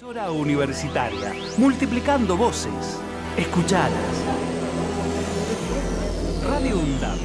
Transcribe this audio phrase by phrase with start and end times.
[0.00, 3.00] Hora universitaria, multiplicando voces,
[3.36, 3.90] escuchadas.
[6.46, 7.18] Radio UNDAP.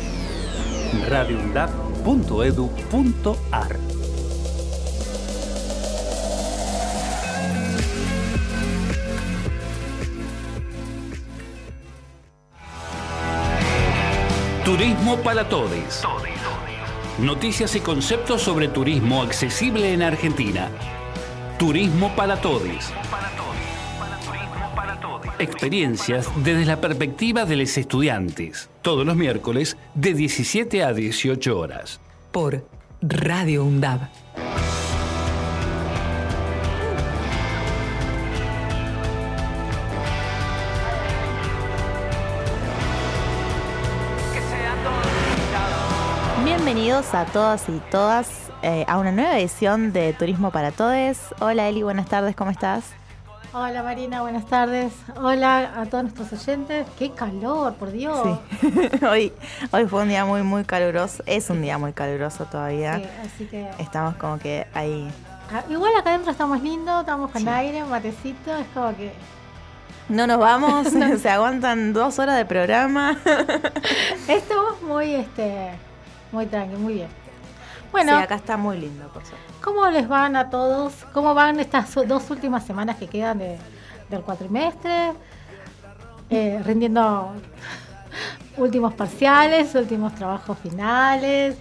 [14.66, 16.04] Turismo para todos.
[17.20, 20.72] Noticias y conceptos sobre turismo accesible en Argentina.
[21.64, 22.92] Turismo para todos.
[25.40, 28.70] Experiencias desde la perspectiva de los estudiantes.
[28.82, 32.02] Todos los miércoles de 17 a 18 horas.
[32.34, 32.68] Por
[33.02, 34.10] Radio UNDAB.
[46.44, 51.20] Bienvenidos a todas y todas eh, a una nueva edición de Turismo para Todes.
[51.42, 52.86] Hola Eli, buenas tardes, ¿cómo estás?
[53.52, 54.94] Hola Marina, buenas tardes.
[55.18, 56.88] Hola a todos nuestros oyentes.
[56.98, 58.40] ¡Qué calor, por Dios!
[58.62, 59.06] Sí.
[59.06, 59.34] hoy,
[59.72, 61.22] hoy fue un día muy, muy caluroso.
[61.26, 62.96] Es un día muy caluroso todavía.
[62.96, 63.70] Sí, así que.
[63.80, 65.12] Estamos como que ahí.
[65.54, 69.12] Ah, igual acá adentro estamos lindos, estamos con aire, matecito, es como que.
[70.08, 70.88] No nos vamos,
[71.22, 73.18] se aguantan dos horas de programa.
[74.28, 75.72] Estamos muy, este,
[76.32, 77.23] muy tranqui, muy bien.
[77.94, 79.46] Bueno, sí, acá está muy lindo, por suerte.
[79.64, 80.94] ¿cómo les van a todos?
[81.14, 83.58] ¿Cómo van estas dos últimas semanas que quedan de-
[84.10, 85.14] del cuatrimestre?
[86.30, 87.32] Eh, rindiendo
[88.58, 91.56] últimos parciales, últimos trabajos finales,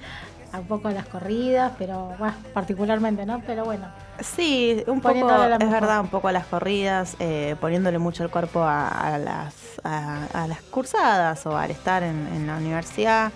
[0.55, 3.41] un poco las corridas, pero bueno, particularmente, ¿no?
[3.47, 3.87] Pero bueno,
[4.21, 5.71] Sí, un poco, es mejor.
[5.71, 10.27] verdad, un poco a las corridas, eh, poniéndole mucho el cuerpo a, a las, a,
[10.35, 13.33] a las cursadas o al estar en, en la universidad,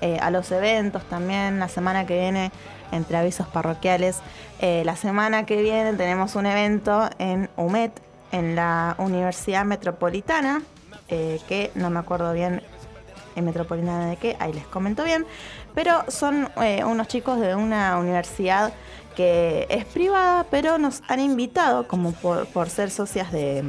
[0.00, 1.58] eh, a los eventos también.
[1.58, 2.50] La semana que viene,
[2.92, 4.20] entre avisos parroquiales,
[4.60, 7.92] eh, la semana que viene tenemos un evento en UMET,
[8.32, 10.62] en la Universidad Metropolitana,
[11.08, 12.62] eh, que no me acuerdo bien
[13.36, 15.24] en Metropolitana de qué, ahí les comento bien,
[15.74, 18.72] pero son unos chicos de una universidad
[19.16, 23.62] que es privada, pero nos han invitado, como por, por ser socias de,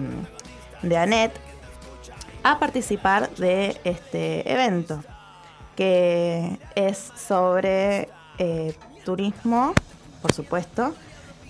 [0.82, 1.32] de ANET,
[2.44, 5.04] a participar de este evento,
[5.80, 8.74] que es sobre eh,
[9.06, 9.74] turismo,
[10.22, 10.94] por supuesto,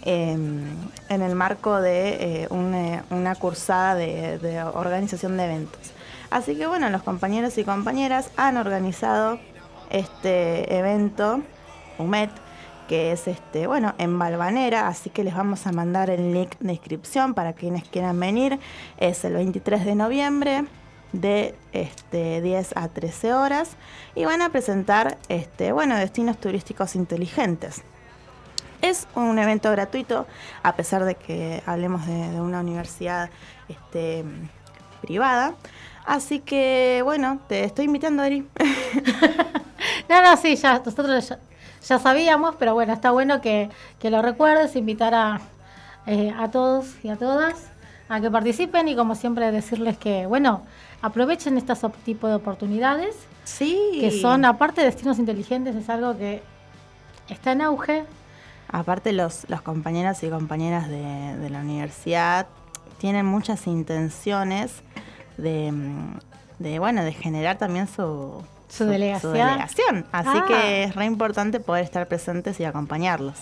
[0.04, 0.68] em,
[1.10, 5.94] en el marco de eh, una, una cursada de, de organización de eventos.
[6.30, 9.40] Así que bueno, los compañeros y compañeras han organizado
[9.90, 11.42] este evento,
[11.98, 12.30] UMET,
[12.88, 16.74] que es este, bueno, en Balvanera, así que les vamos a mandar el link de
[16.74, 18.60] inscripción para quienes quieran venir.
[19.00, 20.66] Es el 23 de noviembre
[21.12, 23.72] de este, 10 a 13 horas
[24.16, 27.82] y van a presentar este, bueno, destinos turísticos inteligentes.
[28.82, 30.26] Es un evento gratuito,
[30.64, 33.30] a pesar de que hablemos de, una universidad
[33.68, 34.24] este,
[35.02, 35.54] privada.
[36.06, 38.48] Así que, bueno, te estoy invitando, Eri.
[40.10, 41.38] No, no, sí, ya nosotros ya,
[41.88, 45.40] ya sabíamos, pero bueno, está bueno que, que lo recuerdes, invitar a,
[46.08, 47.70] eh, a todos y a todas
[48.10, 50.64] a que participen y como siempre decirles que, bueno,
[51.02, 53.78] aprovechen estas op- tipo de oportunidades, Sí.
[54.00, 56.42] que son, aparte de destinos inteligentes, es algo que
[57.30, 58.04] está en auge.
[58.72, 62.48] Aparte los, los compañeros y compañeras de, de la universidad
[63.00, 64.72] tienen muchas intenciones
[65.38, 65.74] de,
[66.60, 69.34] de, bueno, de generar también su, Su delegación.
[69.34, 70.06] delegación.
[70.12, 70.46] Así Ah.
[70.48, 73.36] que es re importante poder estar presentes y acompañarlos.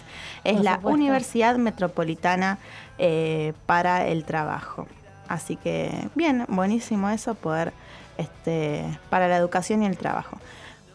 [0.46, 0.96] Es Por la supuesto.
[0.96, 2.60] Universidad Metropolitana
[2.98, 4.88] eh, para el Trabajo.
[5.28, 7.74] Así que bien, buenísimo eso, poder,
[8.18, 10.38] este, para la educación y el trabajo,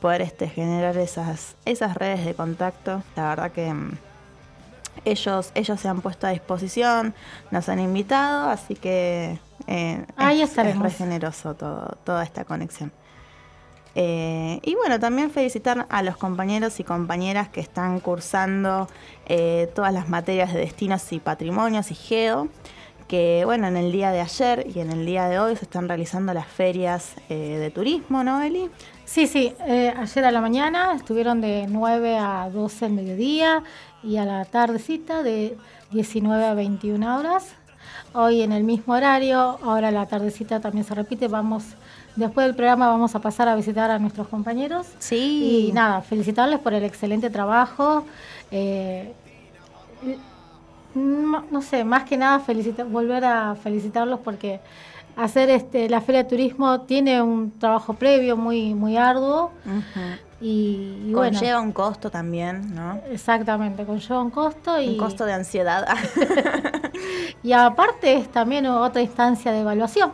[0.01, 3.03] poder este, generar esas, esas redes de contacto.
[3.17, 3.93] La verdad que mm,
[5.05, 7.15] ellos, ellos se han puesto a disposición,
[7.51, 12.93] nos han invitado, así que eh, Ahí es, es re generoso todo, toda esta conexión.
[13.95, 18.89] Eh, y bueno, también felicitar a los compañeros y compañeras que están cursando
[19.27, 22.49] eh, todas las materias de destinos y patrimonios y geo,
[23.13, 25.87] que bueno, en el día de ayer y en el día de hoy se están
[25.87, 28.71] realizando las ferias eh, de turismo, ¿no, Eli?
[29.05, 33.65] Sí, sí, eh, ayer a la mañana estuvieron de 9 a 12 al mediodía
[34.03, 35.59] y a la tardecita de
[35.91, 37.49] 19 a 21 horas.
[38.15, 41.65] Hoy en el mismo horario, ahora la tardecita también se repite, vamos,
[42.17, 44.87] después del programa vamos a pasar a visitar a nuestros compañeros.
[45.01, 45.67] Sí.
[45.69, 48.07] Y nada, felicitarles por el excelente trabajo.
[48.51, 49.13] eh,
[50.95, 54.61] no, no sé, más que nada felicita- volver a felicitarlos porque
[55.17, 59.51] hacer este la feria de turismo tiene un trabajo previo muy muy arduo.
[60.41, 63.01] Y, y Conlleva un costo también, ¿no?
[63.11, 64.89] Exactamente, conlleva un costo y...
[64.89, 65.87] Un costo de ansiedad.
[67.45, 70.11] y aparte es también otra instancia de evaluación.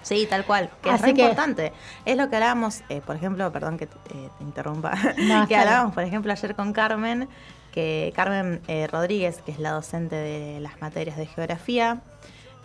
[0.00, 1.72] Sí, tal cual, que es importante.
[2.06, 4.92] Es lo que hablábamos, eh, por ejemplo, perdón que te, eh, interrumpa,
[5.48, 7.28] que hablábamos, por ejemplo, ayer con Carmen,
[7.76, 12.00] que Carmen eh, Rodríguez, que es la docente de las materias de geografía,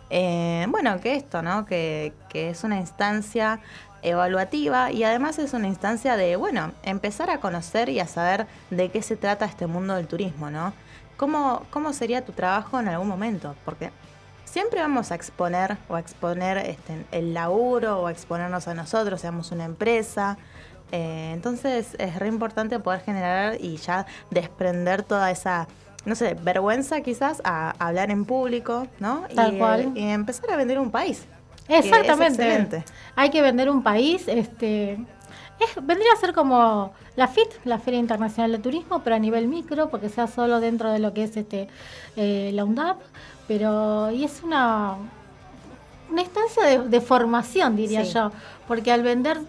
[0.09, 1.65] bueno, que esto, ¿no?
[1.65, 3.59] Que, que es una instancia
[4.03, 8.89] evaluativa y además es una instancia de, bueno, empezar a conocer y a saber de
[8.89, 10.73] qué se trata este mundo del turismo, ¿no?
[11.17, 13.55] ¿Cómo, cómo sería tu trabajo en algún momento?
[13.65, 13.91] Porque
[14.45, 19.19] siempre vamos a exponer o a exponer este, el laburo o a exponernos a nosotros,
[19.19, 20.37] seamos una empresa.
[20.91, 25.67] Eh, entonces es re importante poder generar y ya desprender toda esa,
[26.05, 29.23] no sé, vergüenza quizás a, hablar en público, ¿no?
[29.33, 29.91] Tal cual.
[29.95, 31.25] y empezar a vender un país.
[31.67, 32.83] Exactamente.
[33.15, 34.97] Hay que vender un país, este,
[35.81, 39.89] vendría a ser como la FIT, la Feria Internacional de Turismo, pero a nivel micro,
[39.89, 41.67] porque sea solo dentro de lo que es este
[42.15, 42.97] eh, la UNDAP,
[43.47, 44.97] pero y es una
[46.09, 48.31] una instancia de, formación, diría yo,
[48.67, 49.39] porque al vender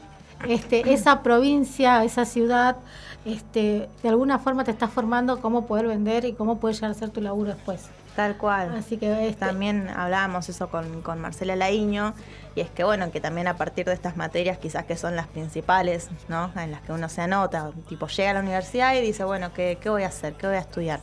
[0.48, 2.76] este, esa provincia, esa ciudad,
[3.24, 6.94] este, de alguna forma te estás formando cómo poder vender y cómo puedes llegar a
[6.94, 7.88] hacer tu laburo después.
[8.16, 8.74] Tal cual.
[8.76, 12.12] Así que este también hablábamos eso con, con Marcela Laíño,
[12.54, 15.28] y es que bueno, que también a partir de estas materias quizás que son las
[15.28, 16.50] principales, ¿no?
[16.56, 19.78] En las que uno se anota, tipo llega a la universidad y dice, bueno, ¿qué,
[19.80, 20.34] qué voy a hacer?
[20.34, 21.00] ¿Qué voy a estudiar?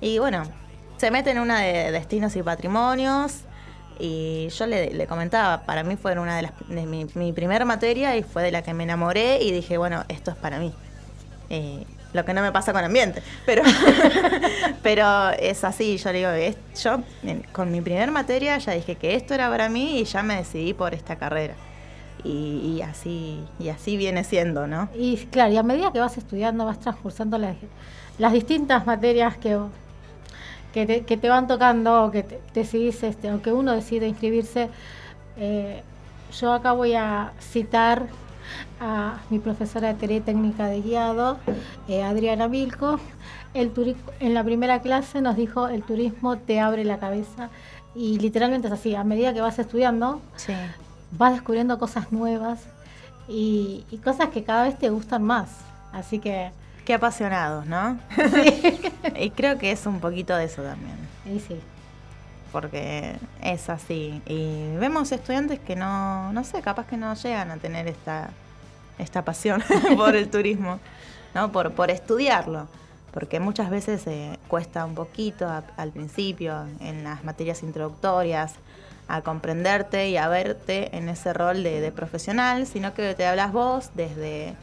[0.00, 0.44] Y bueno,
[0.96, 3.40] se mete en una de destinos y patrimonios,
[3.98, 8.16] y yo le, comentaba, para mí fue una de las de mi, mi primera materia
[8.16, 10.72] y fue de la que me enamoré y dije, bueno, esto es para mí.
[11.50, 13.22] Eh, lo que no me pasa con ambiente.
[13.44, 13.62] Pero,
[14.82, 16.30] pero es así, yo digo,
[16.80, 17.00] yo
[17.52, 20.72] con mi primer materia ya dije que esto era para mí y ya me decidí
[20.72, 21.54] por esta carrera.
[22.26, 24.88] Y, así y así viene siendo, ¿no?
[24.94, 27.54] Y claro, y a medida que vas estudiando, vas transcursando las,
[28.16, 29.58] las distintas materias que,
[30.74, 34.68] que, te, van tocando o que te, decidís, este, o que uno decide inscribirse.
[35.36, 35.82] Eh,
[36.40, 38.08] yo acá voy a citar
[38.80, 41.38] a mi profesora de teoría técnica de guiado,
[41.88, 42.98] eh, Adriana Vilco.
[43.54, 43.72] El
[44.18, 47.50] en la primera clase nos dijo, el turismo te abre la cabeza.
[47.94, 50.20] Y literalmente es así, a medida que vas estudiando,
[51.12, 52.64] vas descubriendo cosas nuevas
[53.28, 55.48] y, cosas que cada vez te gustan más.
[55.92, 56.50] Así que...
[56.84, 57.98] Qué apasionados, ¿no?
[59.18, 60.96] y creo que es un poquito de eso también.
[61.24, 61.60] Y sí
[62.54, 64.22] porque es así.
[64.26, 68.30] Y vemos estudiantes que no, no sé, capaz que no llegan a tener esta,
[68.96, 69.60] esta pasión
[69.96, 70.78] por el turismo,
[71.34, 71.50] ¿no?
[71.50, 72.68] Por, por estudiarlo.
[73.10, 78.54] Porque muchas veces eh, cuesta un poquito al principio, en las materias introductorias,
[79.08, 83.90] a comprenderte y a verte en ese rol de, profesional, sino que te hablas vos
[83.94, 84.54] desde,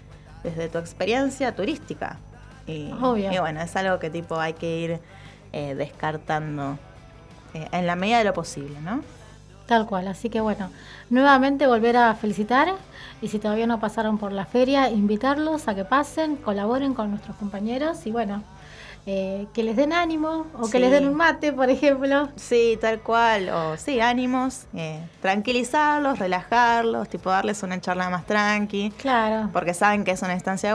[0.43, 2.17] desde tu experiencia turística.
[2.67, 4.99] Y, y bueno, es algo que tipo hay que ir
[5.51, 6.77] eh, descartando
[7.53, 9.01] eh, en la medida de lo posible, ¿no?
[9.65, 10.69] Tal cual, así que bueno,
[11.09, 12.73] nuevamente volver a felicitar
[13.21, 17.37] y si todavía no pasaron por la feria, invitarlos a que pasen, colaboren con nuestros
[17.37, 18.43] compañeros y bueno,
[19.05, 22.29] eh, que les den ánimo o que les den un mate, por ejemplo.
[22.35, 28.91] Sí, tal cual, o sí, ánimos, eh, tranquilizarlos, relajarlos, tipo darles una charla más tranqui.
[28.97, 29.49] Claro.
[29.51, 30.71] Porque saben que es una instancia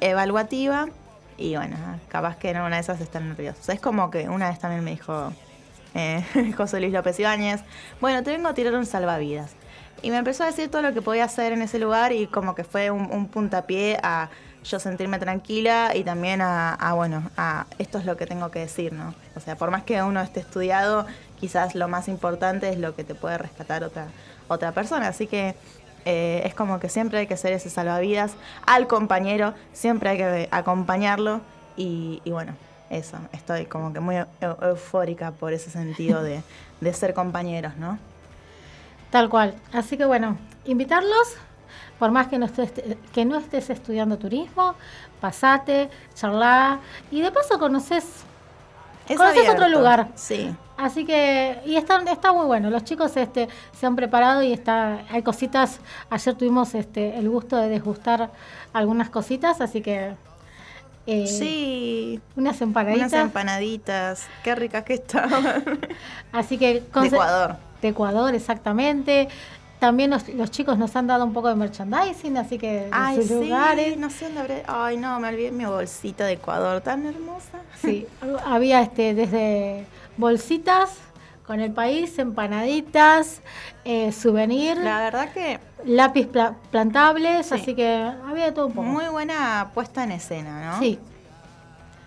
[0.00, 0.88] evaluativa
[1.36, 1.76] y bueno,
[2.08, 3.68] capaz que en una de esas están nerviosos.
[3.68, 5.32] Es como que una vez también me dijo
[5.94, 6.24] eh,
[6.56, 7.62] José Luis López Ibáñez,
[8.00, 9.52] bueno, te vengo a tirar un salvavidas.
[10.02, 12.54] Y me empezó a decir todo lo que podía hacer en ese lugar y como
[12.54, 14.28] que fue un, puntapié a
[14.64, 18.92] yo sentirme tranquila y también a, bueno, a esto es lo que tengo que decir,
[18.92, 19.14] ¿no?
[19.36, 21.06] O sea, por más que uno esté estudiado,
[21.38, 24.08] quizás lo más importante es lo que te puede rescatar otra,
[24.48, 25.08] otra persona.
[25.08, 25.54] Así que
[26.04, 28.32] eh, es como que siempre hay que hacer ese salvavidas
[28.66, 31.40] al compañero, siempre hay que acompañarlo
[31.76, 32.54] y bueno,
[32.90, 36.42] eso, estoy como que muy eufórica por ese sentido de,
[36.92, 37.98] ser compañeros, ¿no?
[39.10, 39.54] Tal cual.
[39.72, 41.36] Así que bueno, invitarlos,
[42.04, 42.70] por más que no estés,
[43.14, 44.74] que no estés estudiando turismo,
[45.22, 46.78] pasate, charlá
[47.10, 48.04] y de paso conoces,
[49.08, 50.08] conoces otro lugar.
[50.14, 50.54] Sí.
[50.76, 52.68] Así que, y está, está muy bueno.
[52.68, 55.80] Los chicos este, se han preparado y está, hay cositas.
[56.10, 58.30] Ayer tuvimos este, el gusto de desgustar
[58.74, 60.14] algunas cositas, así que
[61.06, 62.20] eh, sí.
[62.36, 63.14] Unas empanaditas.
[63.14, 64.26] Unas empanaditas.
[64.42, 65.64] Qué ricas que estaban.
[66.32, 66.82] Así que...
[66.82, 67.56] de Ecuador.
[67.80, 69.30] De Ecuador, exactamente.
[69.84, 73.34] También los, chicos nos han dado un poco de merchandising, así que Ay, sus sí,
[73.34, 73.98] lugares.
[73.98, 77.58] no sé dónde Ay, no, me olvidé mi bolsita de Ecuador, tan hermosa.
[77.82, 78.06] Sí,
[78.46, 79.84] había este desde
[80.16, 80.96] bolsitas
[81.46, 83.42] con el país, empanaditas,
[83.84, 87.54] eh, souvenir, La verdad que lápiz pla- plantables, Sí.
[87.54, 88.86] así que había todo un poco.
[88.88, 90.78] muy buena puesta en escena, ¿no?
[90.78, 90.98] Sí,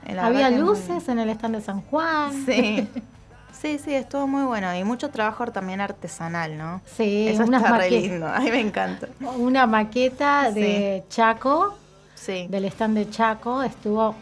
[0.08, 2.34] Eh, la había muy- luces en el stand de San Juan.
[2.48, 2.88] Sí.
[3.62, 4.74] Sí, sí, estuvo muy bueno.
[4.76, 6.82] Y mucho trabajo también artesanal, ¿no?
[6.86, 8.28] Sí, Eso unas está re lindo.
[8.34, 9.08] A mí me encanta.
[9.38, 11.76] Una maqueta de Chaco,
[12.16, 12.48] Sí.
[12.50, 14.16] del stand de Chaco, estuvo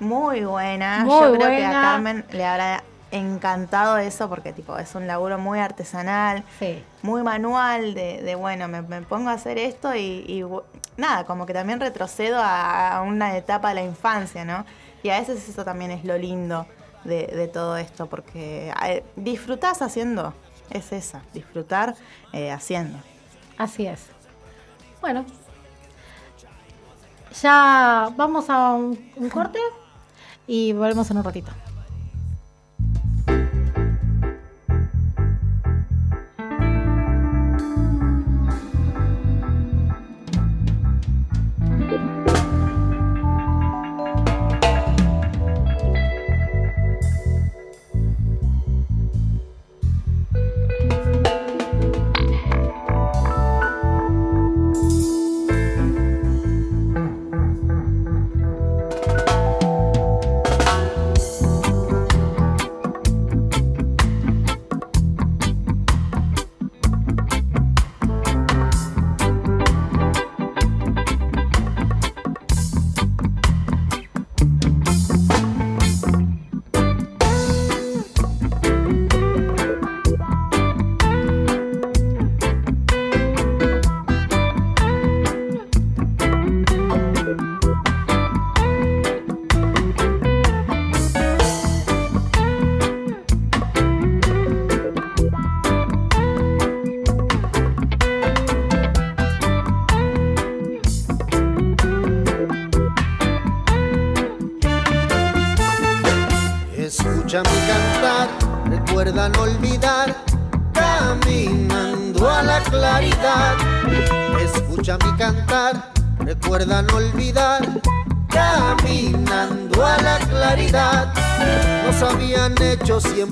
[0.00, 1.04] Muy buena.
[1.04, 1.72] Muy Yo creo que a.
[1.72, 7.94] Carmen le habrá encantado eso porque tipo es un laburo muy artesanal, sí, muy manual
[7.94, 10.44] de, de, bueno, me, me pongo a hacer esto y,
[10.98, 14.66] nada, como que también retrocedo a, a una etapa de la infancia, ¿no?
[15.02, 16.66] Y a veces eso también es lo lindo
[17.04, 20.34] de, de todo esto, porque eh, disfrutás haciendo,
[20.70, 21.94] es esa, disfrutar
[22.32, 22.98] eh, haciendo.
[23.56, 24.06] así es.
[25.00, 25.24] Bueno,
[27.40, 29.60] ya vamos a un, un corte
[30.46, 31.52] y volvemos en un ratito.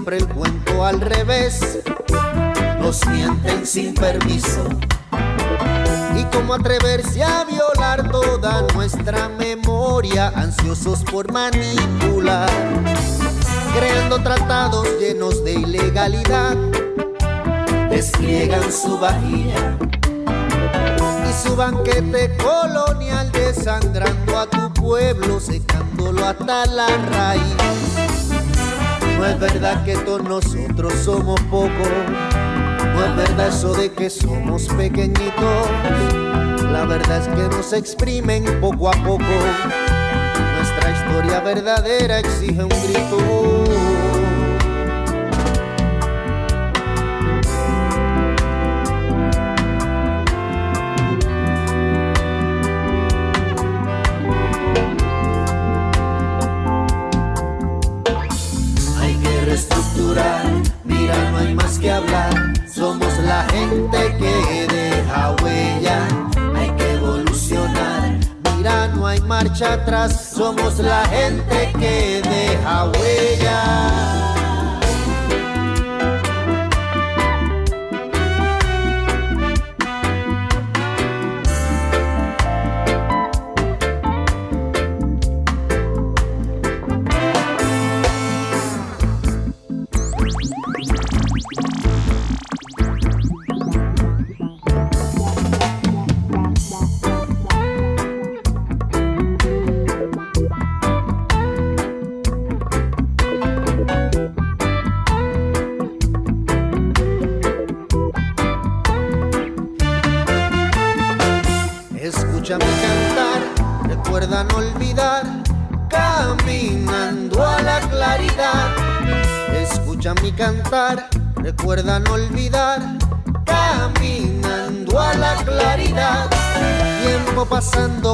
[0.07, 1.81] Siempre el cuento al revés,
[2.79, 4.69] nos mienten sin permiso.
[6.17, 12.49] Y cómo atreverse a violar toda nuestra memoria, ansiosos por manipular
[13.75, 16.57] creando tratados llenos de ilegalidad.
[17.91, 19.77] Despliegan su vajilla
[21.29, 27.96] y su banquete colonial desangrando a tu pueblo, secándolo hasta la raíz.
[29.17, 31.89] No es verdad que todos nosotros somos pocos,
[32.95, 35.69] no es verdad eso de que somos pequeñitos.
[36.71, 39.25] La verdad es que nos exprimen poco a poco.
[40.57, 44.16] Nuestra historia verdadera exige un grito.
[69.87, 70.26] Atrás.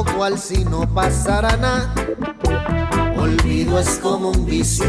[0.01, 1.93] Cual si no pasara nada.
[3.15, 4.87] Olvido es como un vicio.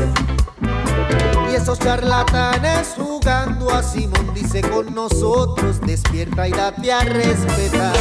[1.50, 7.94] Y esos charlatanes jugando a Simón dice con nosotros, despierta y date a respetar.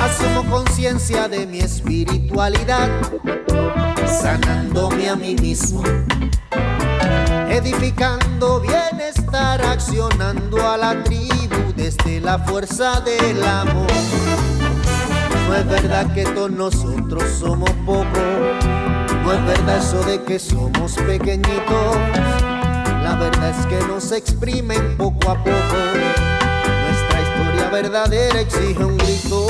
[0.00, 2.88] Asumo conciencia de mi espiritualidad,
[4.06, 5.82] sanándome a mí mismo.
[7.48, 14.45] edificando bienestar, accionando a la tribu desde la fuerza del amor.
[15.46, 18.06] No es verdad que todos nosotros somos pocos,
[19.24, 21.96] no es verdad eso de que somos pequeñitos,
[23.02, 25.76] la verdad es que nos exprimen poco a poco.
[26.82, 29.46] Nuestra historia verdadera exige un grito.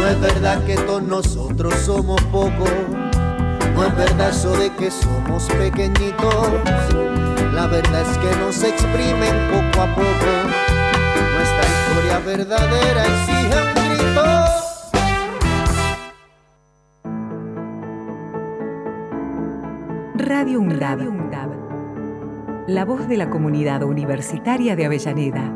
[0.00, 2.70] No es verdad que todos nosotros somos pocos
[3.76, 6.48] no es verdad eso de que somos pequeñitos.
[7.52, 10.30] La verdad es que nos exprimen poco a poco.
[11.34, 14.75] Nuestra historia verdadera exige un grito.
[20.18, 22.68] Radio UNDAB.
[22.68, 25.52] La voz de la comunidad universitaria de Avellaneda.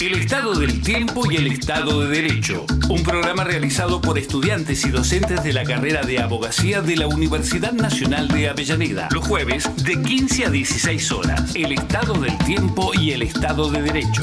[0.00, 2.66] El Estado del Tiempo y el Estado de Derecho.
[2.88, 7.73] Un programa realizado por estudiantes y docentes de la carrera de abogacía de la Universidad
[7.73, 9.09] Nacional de Avellaneda.
[9.11, 11.54] Los jueves de 15 a 16 horas.
[11.56, 14.23] El Estado del Tiempo y el Estado de Derecho.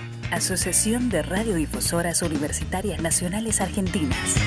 [0.31, 4.37] Asociación de Radiodifusoras Universitarias Nacionales Argentinas.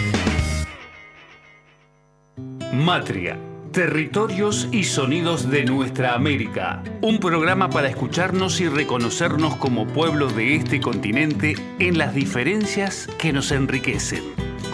[2.73, 3.39] Matria.
[3.71, 6.83] Territorios y sonidos de nuestra América.
[7.03, 13.33] Un programa para escucharnos y reconocernos como pueblo de este continente en las diferencias que
[13.33, 14.23] nos enriquecen.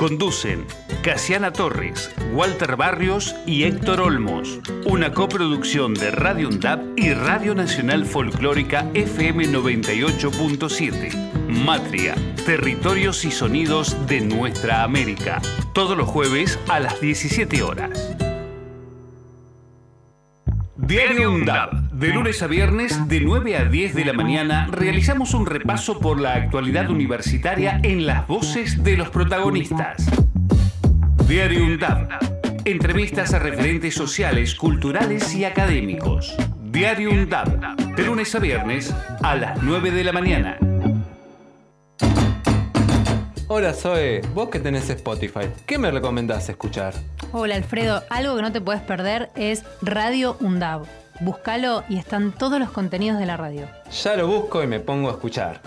[0.01, 0.65] Conducen
[1.03, 4.59] Casiana Torres, Walter Barrios y Héctor Olmos.
[4.87, 11.51] Una coproducción de Radio UNDAP y Radio Nacional Folclórica FM 98.7.
[11.51, 12.15] Matria,
[12.47, 15.43] territorios y sonidos de nuestra América.
[15.75, 18.17] Todos los jueves a las 17 horas.
[20.79, 21.90] Diario UNDAP.
[22.01, 26.19] De lunes a viernes, de 9 a 10 de la mañana, realizamos un repaso por
[26.19, 30.07] la actualidad universitaria en las voces de los protagonistas.
[31.29, 32.11] Diario UNDAP.
[32.65, 36.35] Entrevistas a referentes sociales, culturales y académicos.
[36.73, 37.79] Diario UNDAP.
[37.95, 40.57] De lunes a viernes a las 9 de la mañana.
[43.49, 46.95] Hola Zoe, vos que tenés Spotify, ¿qué me recomendás escuchar?
[47.33, 50.87] Hola Alfredo, algo que no te puedes perder es Radio UNDAB.
[51.21, 53.69] Búscalo y están todos los contenidos de la radio.
[54.03, 55.61] Ya lo busco y me pongo a escuchar.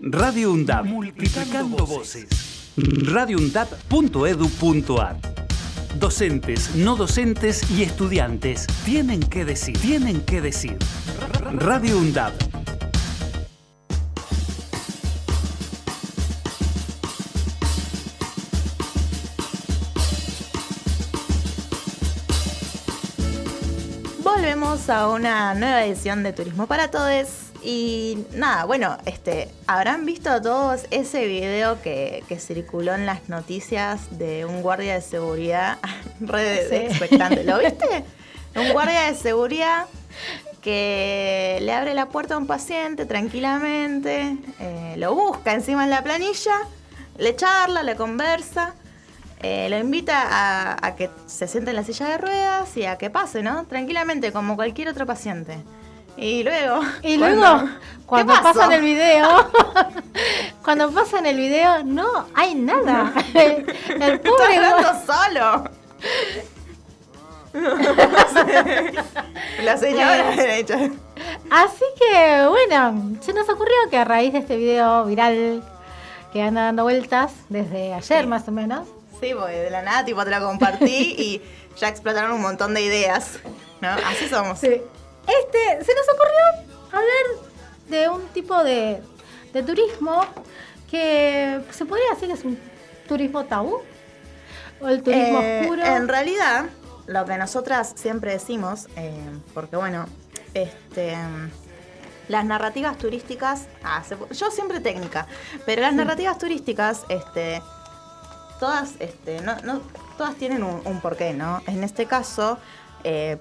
[0.00, 0.86] Radio UNDAB.
[0.86, 2.72] Multiplicando voces.
[2.76, 5.16] radioundab.edu.ar
[5.98, 10.78] Docentes, no docentes y estudiantes tienen que decir, tienen que decir.
[11.52, 12.32] Radio UNDAB.
[24.70, 27.26] A una nueva edición de Turismo para Todos.
[27.60, 34.16] Y nada, bueno, este, habrán visto todos ese video que, que circuló en las noticias
[34.16, 35.78] de un guardia de seguridad,
[36.20, 36.76] redes Sí.
[36.76, 37.42] expectante.
[37.42, 38.04] ¿Lo viste?
[38.54, 39.86] Un guardia de seguridad
[40.62, 46.04] que le abre la puerta a un paciente tranquilamente, eh, lo busca encima en la
[46.04, 46.54] planilla,
[47.18, 48.74] le charla, le conversa,
[49.42, 52.98] eh, lo invita a, a que se siente en la silla de ruedas y a
[52.98, 53.64] que pase, ¿no?
[53.64, 55.58] Tranquilamente, como cualquier otro paciente.
[56.16, 56.80] Y luego.
[57.02, 58.42] Y cuando- luego, ¿Qué cuando pasó?
[58.44, 59.50] pasa en el video,
[60.64, 63.12] cuando pasa en el video, no hay nada.
[63.34, 63.68] El
[64.02, 65.64] Está pobre hablando solo.
[69.62, 70.76] la señora derecha.
[71.50, 75.62] Así que bueno, se nos ocurrió que a raíz de este video viral
[76.32, 78.86] que anda dando vueltas desde ayer más o menos,
[79.20, 81.42] Sí, porque de la nada, tipo, te la compartí y
[81.78, 83.38] ya explotaron un montón de ideas.
[83.80, 83.88] ¿No?
[83.88, 84.58] Así somos.
[84.58, 84.66] Sí.
[84.68, 87.50] Este, se nos ocurrió hablar
[87.88, 89.00] de un tipo de,
[89.52, 90.24] de turismo
[90.90, 92.58] que se podría decir que es un
[93.08, 93.80] turismo tabú.
[94.80, 95.84] ¿O el turismo Eh, oscuro?
[95.84, 96.66] En realidad,
[97.06, 99.12] lo que nosotras siempre decimos, eh,
[99.54, 100.06] porque bueno,
[100.54, 101.16] este,
[102.28, 105.26] las narrativas turísticas, ah, se yo siempre técnica,
[105.66, 105.96] pero las Sí.
[105.96, 107.60] narrativas turísticas, este,
[108.60, 109.80] todas, este, no, no-
[110.16, 111.60] todas tienen un, porqué, ¿no?
[111.66, 112.58] En este caso,
[113.04, 113.38] eh,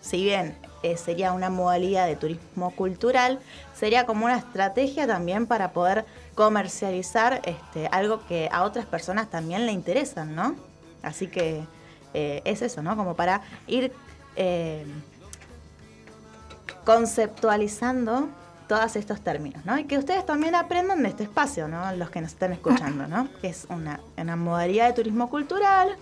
[0.00, 3.40] si bien eh, sería una modalidad de turismo cultural,
[3.78, 9.66] sería como una estrategia también para poder comercializar este, algo que a otras personas también
[9.66, 10.54] le interesan, ¿no?
[11.02, 11.64] Así que
[12.14, 12.96] eh, es eso, ¿no?
[12.96, 13.92] Como para ir
[16.84, 18.28] conceptualizando
[18.72, 19.78] todos estos términos, ¿no?
[19.78, 21.94] Y que ustedes también aprendan de este espacio, ¿no?
[21.94, 23.28] Los que nos están escuchando, ¿no?
[23.42, 25.94] Que es una, una modalidad de turismo cultural,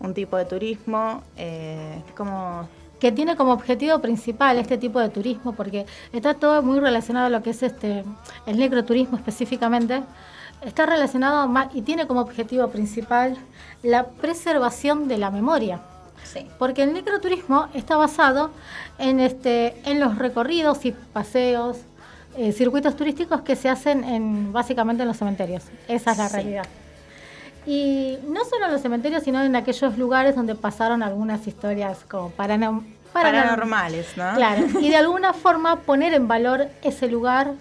[0.00, 2.66] un tipo de turismo, eh, como
[2.98, 7.28] que tiene como objetivo principal este tipo de turismo, porque está todo muy relacionado a
[7.28, 8.04] lo que es este
[8.46, 10.02] el necroturismo específicamente,
[10.62, 13.36] está relacionado más y tiene como objetivo principal
[13.82, 15.82] la preservación de la memoria.
[16.24, 16.48] Sí.
[16.58, 18.50] Porque el necroturismo está basado
[18.98, 21.78] en este en los recorridos y paseos,
[22.36, 25.64] eh, circuitos turísticos que se hacen en básicamente en los cementerios.
[25.86, 26.34] Esa es la Sí.
[26.34, 26.66] realidad.
[27.66, 32.30] Y no solo en los cementerios, sino en aquellos lugares donde pasaron algunas historias como
[32.30, 32.82] paranor-
[33.14, 34.34] paranor- paranormales, ¿no?
[34.34, 37.52] Claro, y de alguna forma poner en valor ese lugar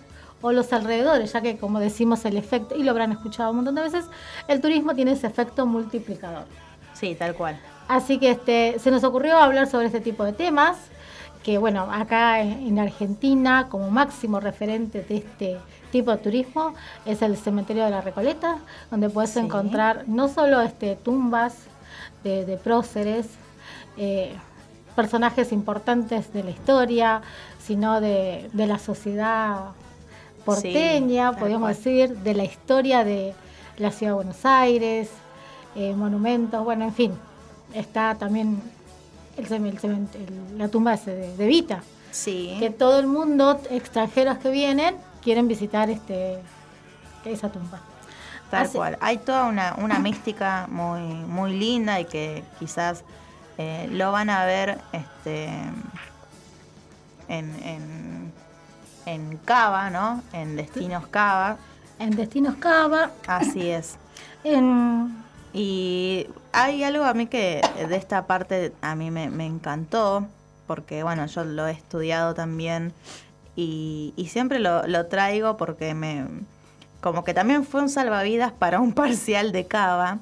[0.42, 3.76] o los alrededores, ya que como decimos el efecto, y lo habrán escuchado un montón
[3.76, 4.06] de veces,
[4.50, 6.44] el turismo tiene ese efecto multiplicador.
[6.94, 7.58] Sí, tal cual.
[7.96, 10.78] Así que este, se nos ocurrió hablar sobre este tipo de temas,
[11.44, 15.58] que bueno, acá en en Argentina como máximo referente de este
[15.92, 16.74] tipo de turismo
[17.06, 18.58] es el cementerio de la Recoleta,
[18.90, 19.40] donde puedes Sí.
[19.40, 21.54] encontrar no solo este, tumbas
[22.24, 23.28] de, de próceres,
[23.98, 24.34] eh,
[24.96, 27.22] personajes importantes de la historia,
[27.60, 29.72] sino de, de la sociedad
[30.46, 31.76] porteña, tal podríamos cual.
[31.76, 33.34] decir, de la historia de
[33.78, 35.10] la ciudad de Buenos Aires,
[35.76, 37.12] eh, monumentos, bueno, en fin,
[37.74, 38.62] está también
[39.38, 41.82] el, la tumba de, de Vita,
[42.12, 42.56] Sí.
[42.60, 46.40] que todo el mundo, extranjeros que vienen, quieren visitar este
[47.26, 47.80] esa tumba.
[48.52, 48.98] Tal Así- cual.
[49.02, 53.04] Hay toda una, una mística muy, muy linda y que quizás
[53.58, 55.46] eh, lo van a ver este,
[57.28, 58.32] en, en,
[59.06, 60.22] en Cava, ¿no?
[60.34, 61.58] En Destinos Cava.
[62.00, 63.96] En Destinos Cava, Así es.
[64.44, 65.16] en
[65.54, 70.26] Y hay algo a mí que de esta parte a mí me, me encantó,
[70.68, 72.94] porque bueno, yo lo he estudiado también
[73.56, 76.26] y, y siempre lo, lo traigo porque me
[77.02, 80.20] como que también fue un salvavidas para un parcial de Cava,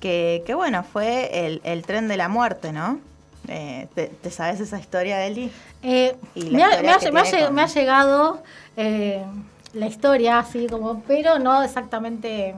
[0.00, 3.00] que, que bueno, fue el, el tren de la muerte, ¿no?
[3.48, 5.50] Eh, ¿te, te sabes esa historia, Eli?
[5.82, 7.62] Eh, Y la me, ha, historia me ha- que me ha tiene lle- con- me
[7.62, 8.42] ha llegado
[8.76, 9.24] eh,
[9.72, 12.54] la historia, así como, pero no exactamente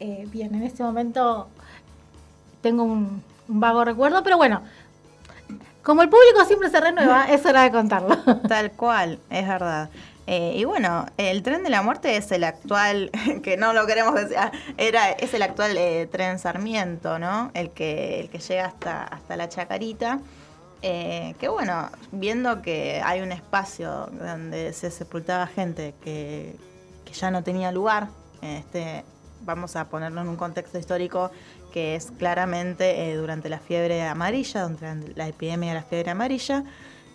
[0.00, 0.54] eh, bien.
[0.54, 1.48] En este momento
[2.62, 4.62] tengo un, un vago recuerdo, pero bueno,
[5.82, 8.16] como el público siempre se renueva, es hora de contarlo.
[8.48, 9.90] Tal cual, es verdad.
[10.26, 13.10] Eh, y bueno, el tren de la muerte es el actual,
[13.42, 17.50] que no lo queremos decir, ah, era, es el actual eh, tren Sarmiento, ¿no?
[17.54, 20.20] El que, el que llega hasta, hasta la Chacarita.
[20.84, 26.56] Eh, que bueno, viendo que hay un espacio donde se sepultaba gente que,
[27.04, 28.08] que ya no tenía lugar,
[28.40, 29.04] este,
[29.42, 31.30] vamos a ponerlo en un contexto histórico
[31.72, 36.64] que es claramente eh, durante la fiebre amarilla, durante la epidemia de la fiebre amarilla.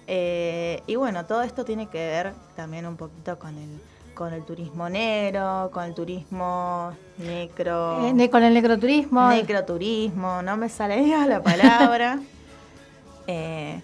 [0.07, 3.79] Eh, y bueno, todo esto tiene que ver también un poquito con el,
[4.13, 8.07] con el turismo negro, con el turismo necro.
[8.07, 9.29] Eh, con el necroturismo.
[9.29, 12.19] Necroturismo, no me salía la palabra.
[13.29, 13.81] Eh,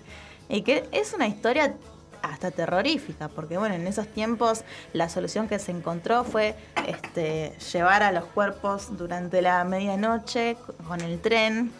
[0.48, 1.76] y que es una historia
[2.24, 6.56] hasta terrorífica, porque bueno, en esos tiempos la solución que se encontró fue
[6.88, 10.58] este, llevar a los cuerpos durante la medianoche
[10.88, 11.72] con el tren,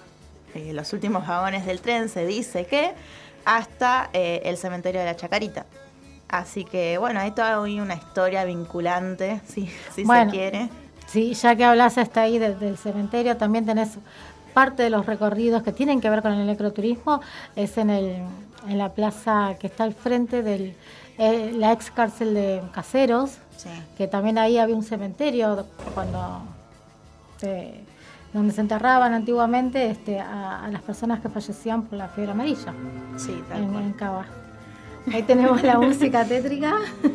[0.54, 2.92] eh, los últimos vagones del tren, se dice que,
[3.46, 5.66] hasta eh, el cementerio de la Chacarita.
[6.30, 10.70] Así que bueno, hay toda una historia vinculante, si, si Bueno, se quiere.
[11.08, 13.90] Sí, ya que hablas hasta ahí de- del cementerio, también tenés
[14.54, 17.22] parte de los recorridos que tienen que ver con el necroturismo,
[17.56, 18.18] es en, el,
[18.70, 20.76] en la plaza que está al frente de
[21.18, 23.70] la ex cárcel de Caseros, Sí.
[23.98, 26.42] que también ahí había un cementerio cuando
[27.38, 27.82] se-
[28.34, 32.74] donde se enterraban antiguamente este, a, a las personas que fallecían por la fiebre amarilla
[33.16, 33.84] Sí, tal en, cual.
[33.84, 34.26] en Cava.
[35.14, 36.74] Ahí tenemos la música tétrica.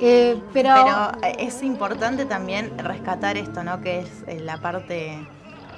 [0.00, 3.80] Eh, pero, Pero eh, es importante también rescatar esto, ¿no?
[3.80, 5.18] Que es eh, la parte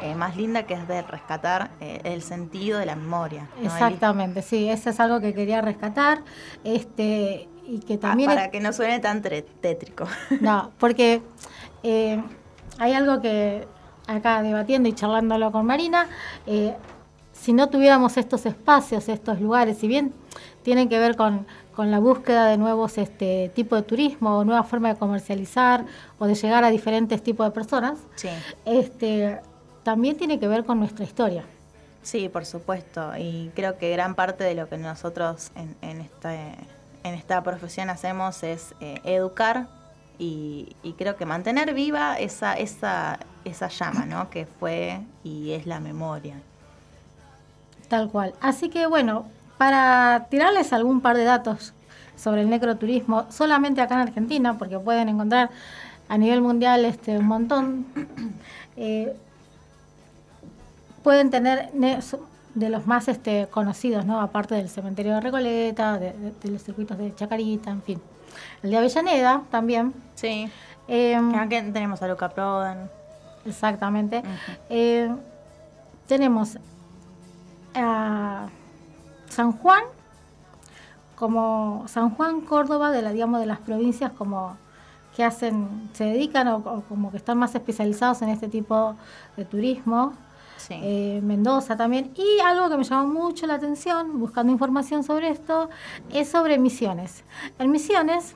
[0.01, 3.49] eh, más linda que es de rescatar eh, el sentido de la memoria.
[3.63, 6.23] Exactamente, sí, eso es algo que quería rescatar.
[6.65, 8.29] Este, y que Ah, también.
[8.31, 10.07] para que no suene tan tétrico.
[10.41, 11.23] No, porque
[11.83, 12.23] eh,
[12.79, 13.67] hay algo que
[14.07, 16.09] acá debatiendo y charlándolo con Marina,
[16.47, 16.75] eh,
[17.33, 20.13] si no tuviéramos estos espacios, estos lugares, si bien
[20.63, 24.67] tienen que ver con, con la búsqueda de nuevos este, tipos de turismo o nuevas
[24.69, 25.85] formas de comercializar
[26.19, 28.29] o de llegar a diferentes tipos de personas, Sí.
[28.65, 29.41] este,
[29.83, 31.45] también tiene que ver con nuestra historia.
[32.03, 33.13] Sí, por supuesto.
[33.17, 37.91] Y creo que gran parte de lo que nosotros en, en, esta, en esta profesión
[37.91, 39.69] hacemos es eh, educar
[40.19, 44.31] y, y creo que mantener viva esa, esa, esa llama, ¿no?
[44.31, 46.37] Que fue y es la memoria.
[47.89, 48.35] Tal cual.
[48.41, 49.27] Así que bueno,
[49.59, 51.73] para tirarles algún par de datos
[52.17, 55.51] sobre el necroturismo, solamente acá en Argentina, porque pueden encontrar
[56.09, 57.87] a nivel mundial este, un montón,
[58.77, 59.15] eh,
[61.03, 64.21] pueden tener de los más este, conocidos, ¿no?
[64.21, 68.01] aparte del cementerio de Recoleta, de, de- de los circuitos de Chacarita, en fin.
[68.63, 69.93] El de Avellaneda también.
[70.15, 70.51] Sí.
[70.89, 72.91] Eh, Aquí tenemos a Luca Prodan.
[73.47, 74.23] Exactamente.
[74.69, 75.11] Eh,
[76.07, 76.59] tenemos
[77.75, 78.47] a
[79.29, 79.83] San Juan,
[81.17, 84.57] como San Juan, Córdoba, de la, digamos, de las provincias como
[85.17, 88.95] que hacen, se dedican o, o como que están más especializados en este tipo
[89.37, 90.15] de turismo.
[90.71, 92.13] Eh, Mendoza también.
[92.17, 95.69] Y algo que me llamó mucho la atención, buscando información sobre esto,
[96.11, 97.25] es sobre Misiones.
[97.59, 98.35] En Misiones,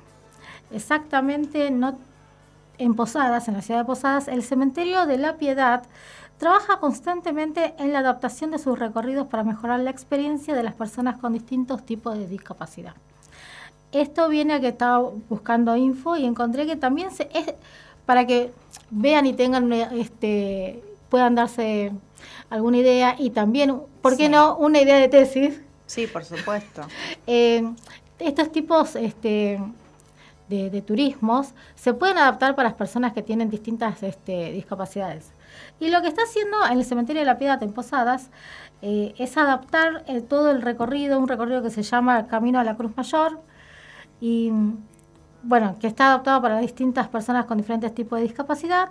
[0.71, 1.99] exactamente, no
[2.79, 5.85] en Posadas, en la ciudad de Posadas, el cementerio de la Piedad
[6.39, 11.19] trabaja constantemente en la adaptación de sus recorridos para mejorar la experiencia de las personas
[11.19, 12.95] con distintos tipos de discapacidad.
[13.93, 17.55] Esto viene a que estaba buscando info y encontré que también se, es
[18.05, 18.53] para que
[18.91, 21.93] vean y tengan este puedan darse
[22.51, 24.29] alguna idea y también, ¿por qué Sí.
[24.31, 24.57] no?
[24.57, 25.61] Una idea de tesis.
[25.87, 26.83] Sí, por supuesto.
[27.27, 27.69] Eh,
[28.19, 29.61] estos tipos este,
[30.49, 35.33] de, de turismos se pueden adaptar para las personas que tienen distintas este, discapacidades.
[35.81, 38.31] Y lo que está haciendo en el cementerio de la Piedad en Posadas
[38.83, 42.77] eh, es adaptar eh, todo el recorrido, un recorrido que se llama Camino a la
[42.77, 43.41] Cruz Mayor,
[44.21, 44.51] y
[45.43, 48.89] bueno, que está adaptado para distintas personas con diferentes tipos de discapacidad.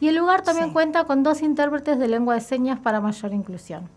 [0.00, 0.72] Y el lugar también Sí.
[0.72, 3.88] cuenta con dos intérpretes de lengua de señas para mayor inclusión.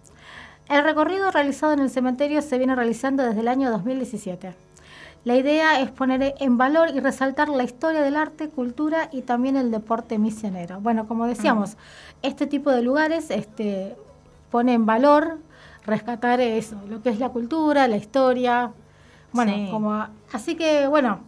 [0.70, 4.54] El recorrido realizado en el cementerio se viene realizando desde el año 2017.
[5.26, 9.56] La idea es poner en valor y resaltar la historia del arte, cultura y también
[9.56, 10.82] el deporte misionero.
[10.82, 11.78] Bueno, como decíamos,
[12.22, 13.96] este tipo de lugares este,
[14.52, 15.38] pone en valor
[15.86, 18.72] rescatar eso, lo que es la cultura, la historia.
[19.32, 19.68] Bueno, Sí.
[19.72, 21.20] como así que bueno,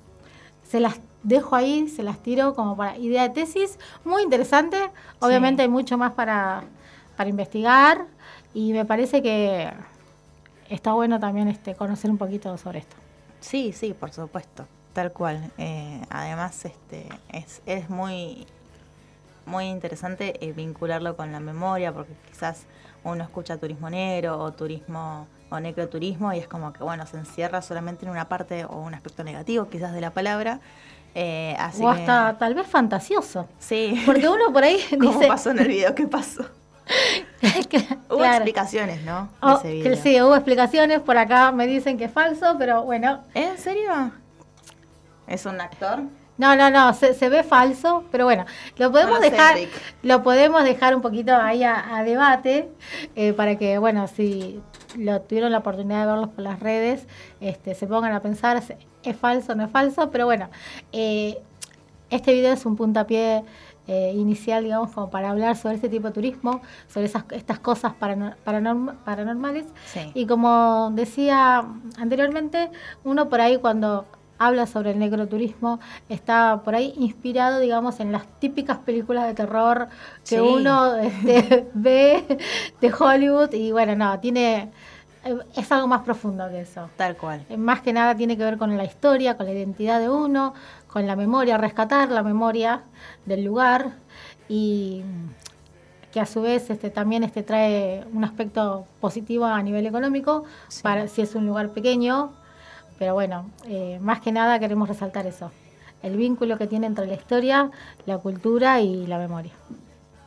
[0.63, 4.77] se las dejo ahí, se las tiro como para idea de tesis, muy interesante.
[5.19, 6.63] Obviamente hay mucho más para,
[7.17, 8.05] para investigar
[8.53, 9.71] y me parece que
[10.69, 12.95] está bueno también este conocer un poquito sobre esto.
[13.41, 15.51] Sí, sí, por supuesto, tal cual.
[15.57, 18.45] Eh, además, este, es, es muy,
[19.45, 22.65] muy interesante eh, vincularlo con la memoria, porque quizás
[23.03, 27.61] uno escucha turismo negro o turismo o necroturismo y es como que bueno se encierra
[27.61, 30.59] solamente en una parte o un aspecto negativo quizás de la palabra.
[31.17, 33.47] Eh, así o que- hasta tal vez fantasioso.
[33.57, 34.01] sí.
[34.05, 35.27] Porque uno por ahí ¿Cómo dice...
[35.27, 35.95] pasó en el video?
[35.95, 36.45] ¿Qué pasó?
[38.09, 39.29] Hubo explicaciones, ¿no?
[39.41, 43.23] Oh, que sí, hubo explicaciones, por acá me dicen que es falso, pero bueno.
[43.33, 44.11] ¿En serio?
[45.27, 46.03] ¿Es un actor?
[46.37, 48.45] No, no, no, se, se ve falso, pero bueno,
[48.77, 49.57] lo podemos No lo sé, dejar,
[50.03, 52.69] lo podemos dejar un poquito ahí a, a debate,
[53.15, 54.61] eh, para que, bueno, si
[54.97, 57.07] lo tuvieron la oportunidad de verlos por las redes,
[57.39, 58.61] este, se pongan a pensar,
[59.05, 60.09] ¿es- ¿es falso o no es falso?
[60.11, 60.49] Pero bueno,
[60.91, 61.37] eh,
[62.09, 63.43] este video es un puntapié
[63.87, 67.93] eh, inicial, digamos, como para hablar sobre este tipo de turismo, sobre esas, estas cosas
[67.99, 69.67] paranor- paranorm- paranormales.
[69.85, 69.99] Sí.
[70.15, 71.63] Y como decía
[71.99, 72.71] anteriormente,
[73.03, 74.05] uno por ahí cuando
[74.39, 79.87] habla sobre el necroturismo está por ahí inspirado, digamos, en las típicas películas de terror
[80.27, 80.39] que Sí.
[80.39, 82.39] uno este, ve
[82.81, 84.71] de Hollywood y bueno, no, tiene
[85.55, 86.89] es algo más profundo que eso.
[86.97, 87.45] Tal cual.
[87.49, 90.53] Eh, Más que nada tiene que ver con la historia, con la identidad de uno,
[90.87, 92.83] con la memoria, rescatar la memoria
[93.25, 93.93] del lugar
[94.47, 95.03] y
[96.11, 100.81] que a su vez este, también este, trae un aspecto positivo a nivel económico Sí.
[100.83, 102.31] para si es un lugar pequeño.
[102.97, 105.51] Pero bueno, eh, más que nada queremos resaltar eso,
[106.01, 107.69] el vínculo que tiene entre la historia,
[108.05, 109.51] la cultura y la memoria.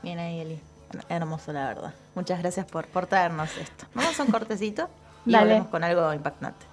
[0.03, 0.61] Bien ahí, Eli.
[1.09, 1.95] Hermoso, la verdad.
[2.15, 3.87] Muchas gracias por, por traernos esto.
[3.95, 4.89] Vamos a un cortecito
[5.27, 5.45] y Dale.
[5.47, 6.67] volvemos con algo impactante.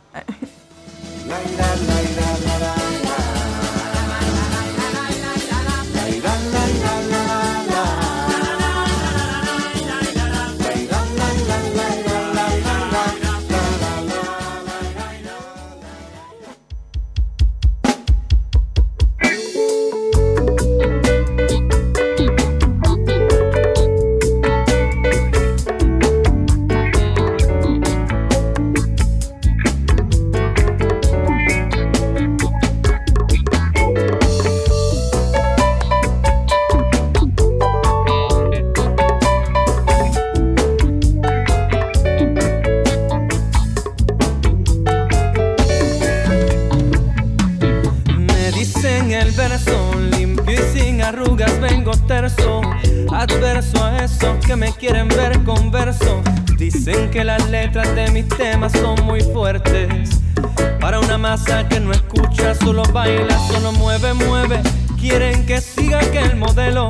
[65.75, 66.89] Siga aquel modelo.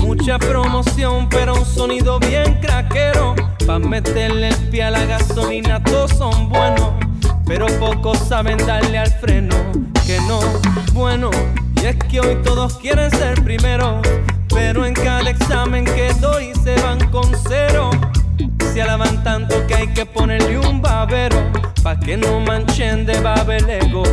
[0.00, 3.34] Mucha promoción, pero un sonido bien craquero.
[3.66, 6.90] Pa' meterle el pie a la gasolina, todos son buenos.
[7.46, 9.54] Pero pocos saben darle al freno.
[10.06, 10.40] Que no,
[10.92, 11.30] bueno.
[11.80, 14.00] Y es que hoy todos quieren ser primero.
[14.48, 17.90] Pero en cada examen que doy se van con cero.
[18.72, 21.36] Se alaban tanto que hay que ponerle un babero.
[21.82, 24.04] Pa' que no manchen de babel ego.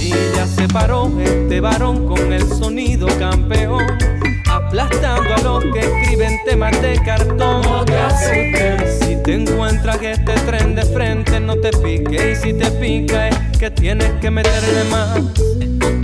[0.00, 3.86] Y ya se paró este varón con el sonido campeón
[4.50, 7.62] aplastando a los que escriben temas de cartón.
[9.00, 12.32] Si te encuentras este tren de frente, no te pique.
[12.32, 15.20] Y si te pica, es que tienes que meterle más.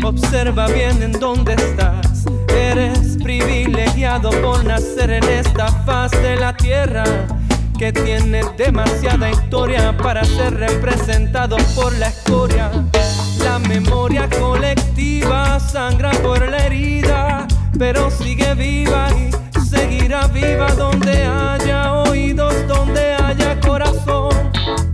[0.04, 2.24] Observa bien en dónde estás.
[2.54, 7.04] Eres privilegiado por nacer en esta faz de la tierra
[7.78, 12.70] que tiene demasiada historia para ser representado por la escoria.
[13.44, 17.46] La memoria colectiva sangra por la herida
[17.78, 24.34] pero sigue viva y seguirá viva donde haya oídos, donde haya corazón.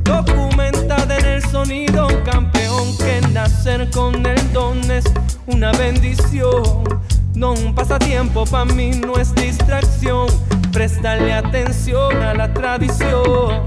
[0.03, 5.05] Documentada en el sonido, campeón, que nacer con el don es
[5.47, 7.04] una bendición.
[7.35, 10.27] No un pasatiempo, para mí no es distracción.
[10.73, 13.63] Prestarle atención a la tradición.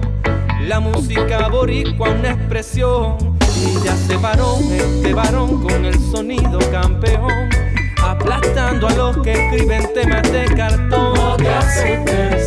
[0.67, 3.17] La música boricua, una expresión.
[3.59, 7.49] Y ya se paró este varón con el sonido campeón
[8.03, 11.17] aplastando a los que escriben temas de cartón.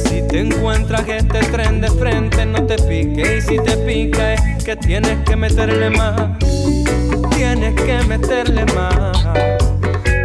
[0.04, 3.38] Si te encuentras este tren de frente, no te pique.
[3.38, 6.38] Y si te pica, es que tienes que meterle más.
[7.36, 9.26] Tienes que meterle más.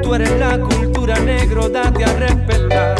[0.01, 0.59] Tú eres la
[1.19, 2.95] negro, date a respetar.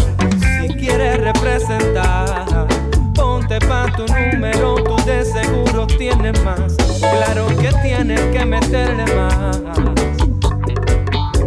[0.62, 2.68] Si quieres representar,
[3.14, 6.76] ponte pa' tu número, tú de seguro tienes más.
[7.00, 9.60] Claro que tienes que meterle más.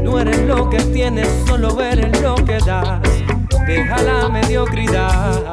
[0.02, 3.00] No eres lo que tienes, solo eres lo que das.
[3.66, 5.52] Deja la mediocridad.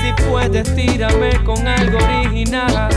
[0.00, 2.88] Si puedes, tírame con algo original.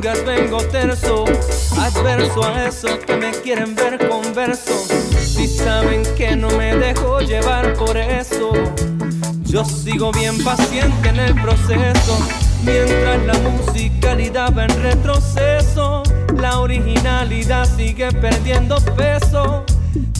[0.00, 1.24] Vengo terso,
[1.76, 4.72] adverso a esos que me quieren ver converso.
[5.18, 8.52] Si saben que no me dejo llevar por eso,
[9.44, 12.16] yo sigo bien paciente en el proceso.
[12.64, 16.04] Mientras la musicalidad va en retroceso,
[16.36, 19.64] la originalidad sigue perdiendo peso.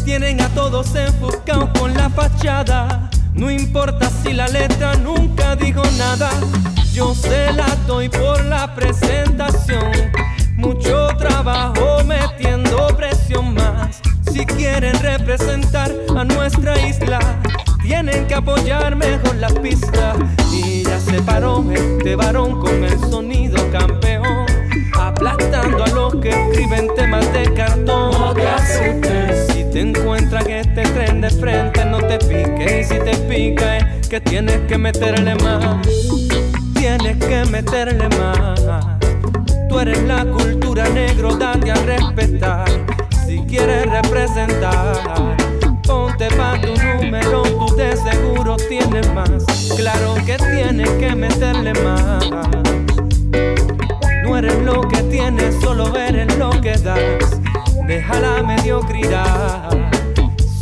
[0.05, 3.11] Tienen a todos enfocados con la fachada.
[3.33, 6.31] No importa si la letra nunca dijo nada
[6.99, 9.93] yo se la doy por la presentación.
[10.57, 14.01] Mucho trabajo metiendo presión más.
[14.33, 17.21] Si quieren representar a nuestra isla,
[17.83, 20.17] tienen que apoyar mejor la pista.
[20.53, 24.47] Y ya se paró este varón con el sonido campeón,
[24.99, 28.11] aplastando a los que escriben temas de cartón.
[29.47, 32.91] Si te encuentras en este tren de frente, no te piques.
[32.91, 36.18] Y si te pica, es que tienes que meterle más
[36.99, 38.61] tienes que meterle más.
[39.69, 42.69] Tú eres la cultura negro, date a respetar.
[43.27, 45.37] Si quieres representar,
[45.87, 49.45] ponte pa' tu número, tú de seguro tienes más.
[49.77, 52.29] Claro que tienes que meterle más.
[54.25, 57.41] No eres lo que tienes, solo eres lo que das.
[57.87, 59.71] Deja la mediocridad.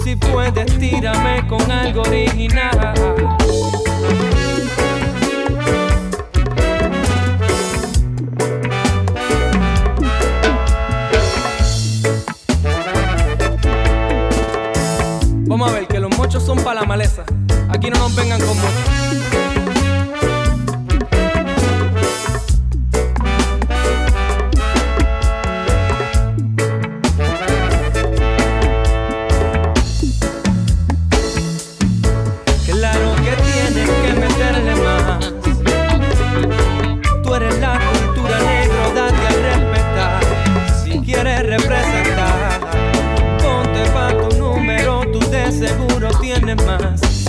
[0.05, 2.95] Si puedes, tírame con algo original.
[16.37, 17.25] Mochos son para la maleza.
[17.71, 18.57] Aquí no nos vengan con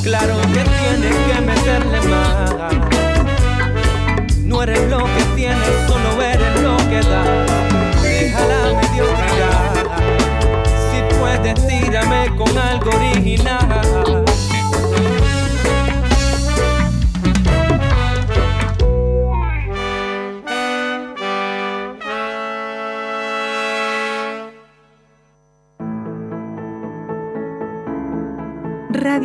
[0.03, 2.53] Claro tienes que meterle más.
[4.43, 8.01] No eres lo que tienes, solo eres lo que das.
[8.01, 9.85] Deja la mediocridad.
[10.91, 14.25] Si puedes, tírame con algo original.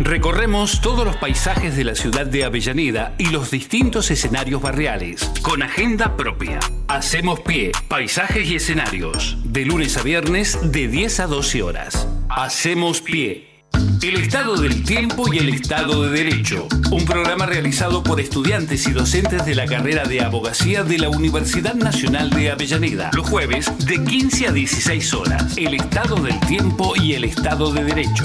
[0.04, 5.62] Recorremos todos los paisajes de la ciudad de Avellaneda y los distintos escenarios barriales, con
[5.62, 6.58] agenda propia.
[6.88, 12.08] Hacemos pie, paisajes y escenarios, de lunes a viernes de 10 a 12 horas.
[12.28, 13.62] Hacemos pie.
[14.02, 16.66] El estado del tiempo y el estado de derecho.
[16.90, 21.74] Un programa realizado por estudiantes y docentes de la carrera de abogacía de la Universidad
[21.74, 23.12] Nacional de Avellaneda.
[23.14, 25.56] Los jueves de 15 a 16 horas.
[25.56, 28.24] El estado del tiempo y el estado de derecho.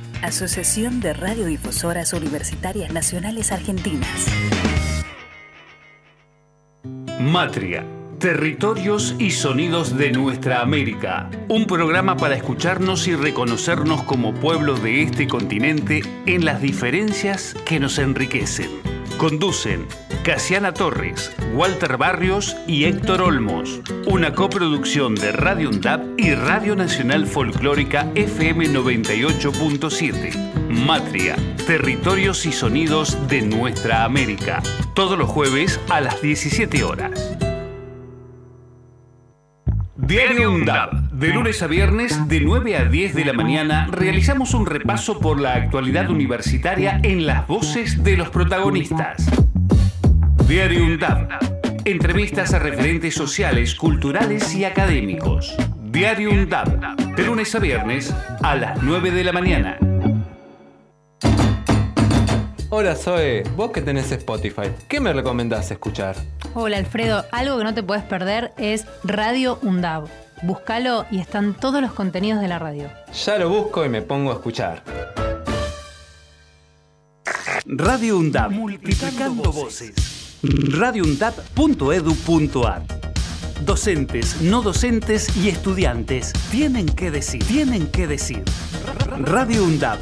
[0.21, 4.27] Asociación de Radiodifusoras Universitarias Nacionales Argentinas.
[7.19, 7.85] Matria.
[8.19, 11.27] Territorios y sonidos de nuestra América.
[11.47, 17.79] Un programa para escucharnos y reconocernos como pueblo de este continente en las diferencias que
[17.79, 18.90] nos enriquecen.
[19.21, 19.85] Conducen
[20.23, 23.79] Casiana Torres, Walter Barrios y Héctor Olmos.
[24.07, 30.71] Una coproducción de Radio UNDAP y Radio Nacional Folclórica FM 98.7.
[30.71, 31.35] Matria,
[31.67, 34.63] territorios y sonidos de nuestra América.
[34.95, 37.37] Todos los jueves a las 17 horas.
[39.97, 41.00] Diario UNDAP.
[41.21, 45.39] De lunes a viernes, de 9 a 10 de la mañana, realizamos un repaso por
[45.39, 49.29] la actualidad universitaria en las voces de los protagonistas.
[50.47, 51.29] Diario UNDAP.
[51.85, 55.55] Entrevistas a referentes sociales, culturales y académicos.
[55.91, 56.99] Diario UNDAP.
[57.15, 59.77] De lunes a viernes a las 9 de la mañana.
[62.71, 66.15] Hola Zoe, vos que tenés Spotify, ¿qué me recomendás escuchar?
[66.55, 70.07] Hola Alfredo, algo que no te puedes perder es Radio UNDAB.
[70.43, 72.89] Búscalo y están todos los contenidos de la radio.
[73.25, 74.83] Ya lo busco y me pongo a escuchar.
[77.65, 78.51] Radio UNDAP.
[78.51, 80.39] Multiplicando voces.
[80.43, 82.81] radioundap.edu.ar
[83.65, 88.43] Docentes, no docentes y estudiantes tienen que decir, tienen que decir.
[89.19, 89.99] Radio UNDAP.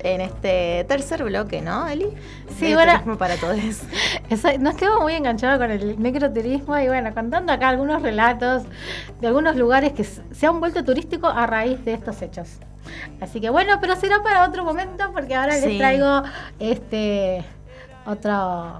[0.00, 2.08] En este tercer bloque, ¿no, Eli?
[2.58, 2.92] Sí, El bueno.
[2.92, 3.56] turismo para todos.
[4.60, 8.64] Nos quedamos muy enganchados con el microturismo y bueno, contando acá algunos relatos
[9.20, 12.58] de algunos lugares que se han vuelto turísticos a raíz de estos hechos.
[13.20, 16.22] Así que bueno, pero será para otro momento porque ahora les traigo
[16.58, 17.44] este
[18.06, 18.78] otro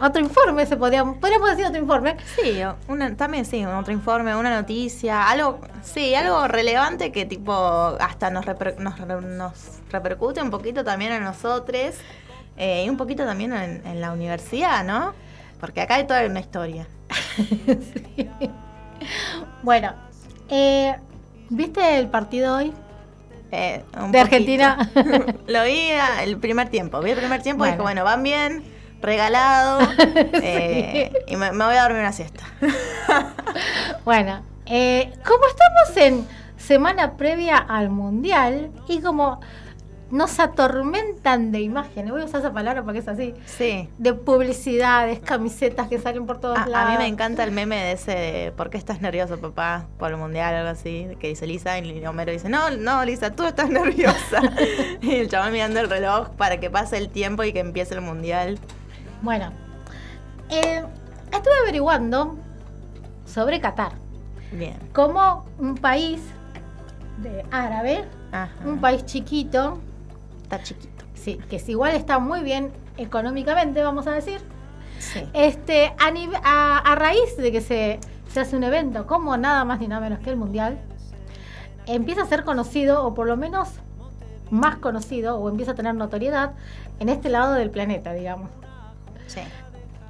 [0.00, 2.16] otro informe, se podría, podríamos decir otro informe.
[2.40, 7.52] Sí, una, también sí, otro informe, una noticia, algo, sí, algo relevante que tipo
[8.00, 9.52] hasta nos, reper- nos, nos
[9.90, 11.94] repercute un poquito también a nosotros
[12.56, 15.14] eh, y un poquito también en, en la universidad, ¿no?
[15.60, 16.86] Porque acá hay toda una historia.
[19.62, 19.92] Bueno,
[20.48, 20.94] eh,
[21.50, 22.72] ¿viste el partido hoy?
[23.50, 24.18] Eh, de poquito.
[24.18, 24.90] Argentina.
[25.46, 25.90] Lo vi
[26.22, 27.72] el primer tiempo, vi el primer tiempo y Bueno.
[27.74, 28.64] dije, bueno, van bien,
[29.00, 29.80] regalado,
[30.42, 32.44] eh, y me, me voy a dormir una siesta.
[34.04, 36.26] Bueno, eh, como estamos en
[36.56, 39.40] semana previa al mundial y como
[40.10, 43.90] nos atormentan de imágenes, voy a usar esa palabra porque es así, Sí.
[43.98, 46.90] de publicidades, camisetas que salen por todos A, a lados.
[46.92, 49.86] mí me encanta el meme de ese de ¿por qué estás nervioso, papá?
[49.98, 53.32] Por el mundial o algo así, que dice Lisa y Homero dice, no, no, Lisa,
[53.32, 54.40] tú estás nerviosa.
[55.02, 58.00] y el chaval mirando el reloj para que pase el tiempo y que empiece el
[58.00, 58.58] mundial.
[59.22, 59.50] Bueno,
[60.50, 60.84] eh,
[61.32, 62.36] estuve averiguando
[63.26, 63.92] sobre Qatar,
[64.52, 64.76] Bien.
[64.92, 66.20] como un país
[67.18, 68.50] de árabe, Ajá.
[68.64, 69.78] un país chiquito,
[70.42, 71.04] Está chiquito.
[71.14, 74.40] sí, que es igual está muy bien económicamente, vamos a decir.
[74.98, 75.22] Sí.
[75.32, 76.12] Este, a,
[76.44, 78.00] a- a raíz de que se,
[78.32, 80.78] se hace un evento como nada más ni nada menos que el Mundial,
[81.86, 83.68] empieza a ser conocido, o por lo menos
[84.50, 86.52] más conocido, o empieza a tener notoriedad
[87.00, 88.50] en este lado del planeta, digamos.
[89.28, 89.40] Sí.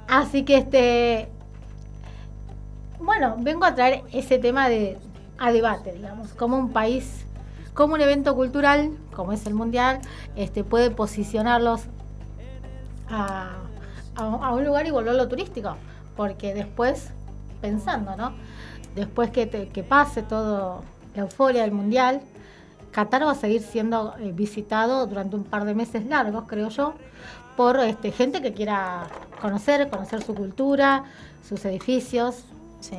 [0.07, 1.29] Así que este.
[2.99, 4.97] Bueno, vengo a traer ese tema de
[5.37, 7.25] a debate, digamos, como un país,
[7.73, 9.99] como un evento cultural, como es el mundial,
[10.35, 11.83] este, puede posicionarlos
[13.09, 13.51] a,
[14.15, 15.75] a- un lugar y volverlo turístico.
[16.17, 17.11] Porque después,
[17.61, 18.33] pensando, ¿no?
[18.95, 20.81] Después que, te- que pase todo
[21.15, 22.21] la euforia del mundial,
[22.91, 26.95] Qatar va a seguir siendo eh, visitado durante un par de meses largos, creo yo,
[27.59, 29.05] por este, gente que quiera
[29.41, 31.03] conocer, conocer su cultura,
[31.45, 32.45] sus edificios.
[32.79, 32.95] Sí.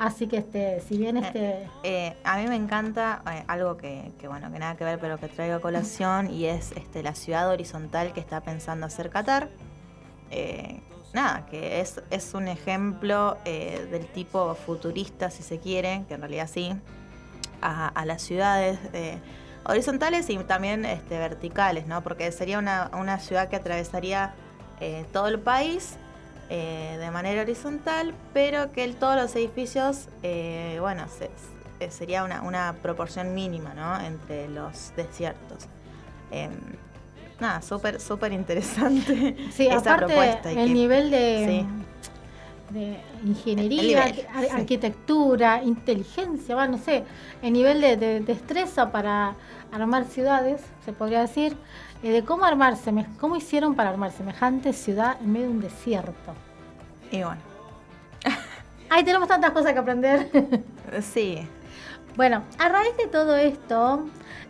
[0.00, 1.68] Así que este, si bien este.
[1.84, 5.16] Eh, a mí me encanta eh, algo que, que, bueno, que nada que ver, pero
[5.20, 9.48] que traigo a colación, y es este, la ciudad horizontal que está pensando hacer Qatar.
[10.32, 10.80] Eh,
[11.14, 16.22] nada, que es, es un ejemplo eh, del tipo futurista, si se quiere, que en
[16.22, 16.74] realidad sí,
[17.62, 19.20] a, a las ciudades eh,
[19.64, 22.02] horizontales y también este, verticales, ¿no?
[22.02, 24.32] Porque sería una, una ciudad que atravesaría
[24.80, 25.94] eh, todo el país
[26.48, 31.30] eh, de manera horizontal, pero que el- todos los edificios, eh, bueno, se-
[31.78, 34.00] se- sería una, una proporción mínima, ¿no?
[34.04, 35.66] Entre los desiertos.
[36.32, 36.50] Em,
[37.38, 40.52] nada, súper, súper interesante Sí, esa aparte propuesta.
[40.52, 41.66] y el que- nivel de, sí.
[42.70, 44.22] De ingeniería, ar- sí.
[44.52, 47.04] arquitectura, inteligencia, va, no sé,
[47.42, 49.34] el nivel de, de destreza para
[49.72, 51.56] armar ciudades, se podría decir,
[52.02, 55.60] eh, de cómo armar, seme- cómo hicieron para armar semejante ciudad en medio de un
[55.60, 56.34] desierto.
[57.10, 57.40] Y bueno.
[58.90, 60.28] Ay, tenemos tantas cosas que aprender.
[61.02, 61.46] Sí.
[62.16, 64.06] Bueno, a raíz de todo esto,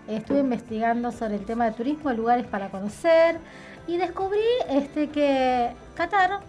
[0.09, 3.37] estuve investigando sobre el tema de turismo, lugares para conocer,
[3.87, 4.41] y descubrí
[4.71, 6.41] este, que Qatar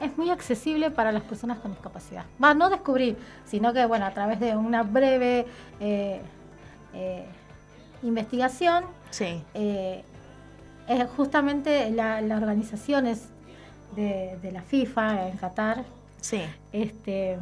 [0.00, 2.24] es muy accesible para las personas con discapacidad.
[2.42, 5.46] Va, no descubrí, sino que, bueno, a través de una breve
[5.80, 6.20] eh,
[6.94, 7.26] eh,
[8.02, 9.42] investigación, Sí.
[9.54, 10.02] eh,
[10.88, 13.28] es justamente la- las organizaciones
[13.94, 15.84] de, de la FIFA en Qatar,
[16.20, 16.42] Sí.
[16.72, 17.38] este,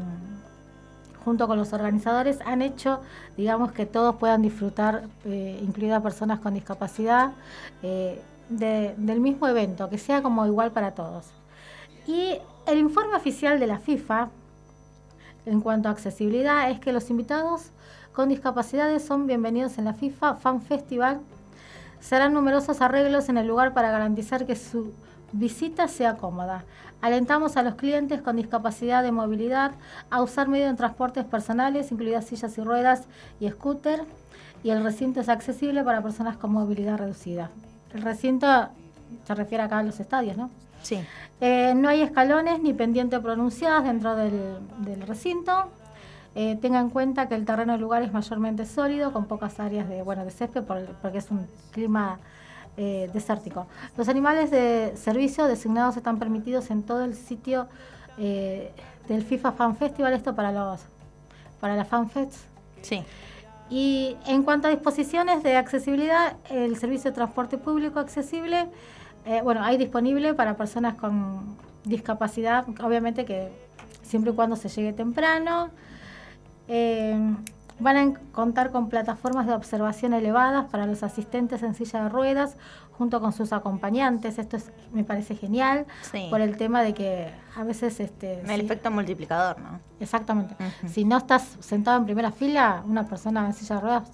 [1.24, 3.00] junto con los organizadores, han hecho,
[3.36, 7.32] digamos, que todos puedan disfrutar, incluidas personas con discapacidad,
[7.82, 11.26] de- del mismo evento, que sea como igual para todos.
[12.08, 14.30] Y el informe oficial de la FIFA
[15.44, 17.70] en cuanto a accesibilidad es que los invitados
[18.14, 21.20] con discapacidades son bienvenidos en la FIFA Fan Festival.
[22.00, 24.94] Serán numerosos arreglos en el lugar para garantizar que su
[25.32, 26.64] visita sea cómoda.
[27.02, 29.72] Alentamos a los clientes con discapacidad de movilidad
[30.08, 33.04] a usar medios de transportes personales, incluidas sillas y ruedas
[33.38, 34.00] y scooter,
[34.62, 37.50] y el recinto es accesible para personas con movilidad reducida.
[37.92, 38.46] El recinto
[39.26, 40.48] se refiere acá a los estadios, ¿no?
[40.82, 41.00] Sí.
[41.40, 45.70] Eh, no hay escalones ni pendientes pronunciadas dentro del, del recinto.
[46.34, 49.88] Eh, tenga en cuenta que el terreno del lugar es mayormente sólido, con pocas áreas
[49.88, 52.18] de, bueno, de césped, por- porque es un clima
[52.76, 53.66] eh, desértico.
[53.96, 57.68] Los animales de servicio designados están permitidos en todo el sitio
[58.16, 60.80] del FIFA Fan Festival, esto para los
[61.60, 62.46] para las FanFests.
[62.82, 63.02] Sí.
[63.70, 68.66] Y en cuanto a disposiciones de accesibilidad, el servicio de transporte público accesible,
[69.28, 73.52] eh, bueno, hay disponible para personas con discapacidad, obviamente que
[74.02, 75.68] siempre y cuando se llegue temprano.
[76.66, 77.18] Eh,
[77.80, 82.56] van a contar con plataformas de observación elevadas para los asistentes en silla de ruedas,
[82.98, 84.38] junto con sus acompañantes.
[84.38, 86.26] Esto es- me parece genial, Sí.
[86.28, 88.00] por el tema de que a veces...
[88.00, 89.78] Este, El sí- efecto multiplicador, ¿no?
[90.00, 90.56] Exactamente.
[90.88, 94.10] Si no estás sentado en primera fila, una persona en silla de ruedas,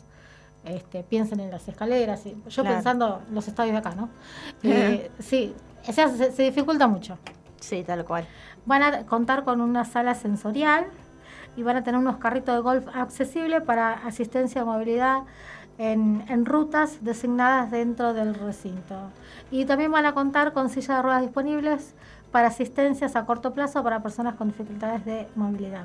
[0.64, 2.24] este, piensen en las escaleras.
[2.26, 2.76] y- yo Claro.
[2.76, 4.08] pensando en los estadios de acá, ¿no?
[4.62, 5.54] Eh, sí,
[5.88, 7.18] o sea, se, se dificulta mucho.
[7.60, 8.26] Sí, tal cual.
[8.66, 10.86] Van a contar con una sala sensorial
[11.56, 15.22] y van a tener unos carritos de golf accesibles para asistencia de movilidad
[15.78, 18.96] en, en rutas designadas dentro del recinto.
[19.50, 21.94] Y también van a contar con sillas de ruedas disponibles
[22.32, 25.84] para asistencias a corto plazo para personas con dificultades de movilidad.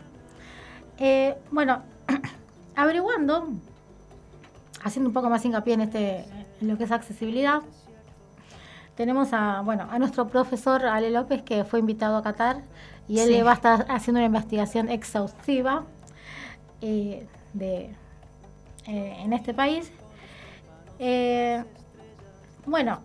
[0.98, 1.82] Eh, bueno,
[2.76, 3.50] averiguando,
[4.84, 6.26] haciendo un poco más hincapié en, este,
[6.62, 7.62] en lo que es accesibilidad,
[8.96, 12.62] tenemos a, bueno, a nuestro profesor Ale López que fue invitado a Qatar
[13.08, 13.42] y él Sí.
[13.42, 15.84] va a estar haciendo una investigación exhaustiva
[16.82, 17.96] eh, de,
[18.88, 19.92] eh, en este país.
[21.00, 21.64] Eh,
[22.66, 23.00] bueno,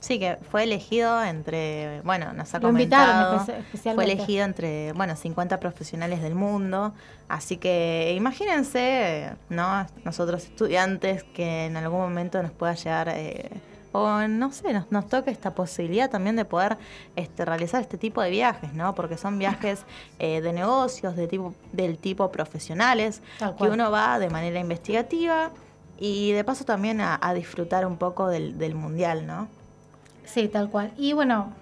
[0.00, 4.92] Sí, que fue elegido entre, bueno, nos ha Lo invitaron comentado, espe- fue elegido entre,
[4.94, 6.94] bueno, 50 profesionales del mundo,
[7.28, 9.86] así que imagínense, ¿no?
[10.04, 13.50] Nosotros estudiantes que en algún momento nos pueda llegar, eh,
[13.92, 16.78] o no sé, nos, nos toque esta posibilidad también de poder
[17.16, 18.94] este, realizar este tipo de viajes, ¿no?
[18.94, 19.84] Porque son viajes
[20.18, 25.50] eh, de negocios, de tipo, del tipo profesionales, que uno va de manera investigativa
[25.98, 29.48] y de paso también a, a disfrutar un poco del, del mundial, ¿no?
[30.32, 30.92] Sí, tal cual.
[30.96, 31.52] Y bueno,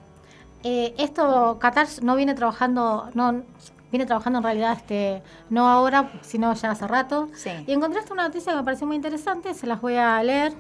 [0.63, 3.43] eh, esto Qatar no viene trabajando, no
[3.91, 7.29] viene trabajando en realidad este no ahora, sino ya hace rato.
[7.35, 7.51] Sí.
[7.67, 10.53] Y encontraste una noticia que me pareció muy interesante, se las voy a leer.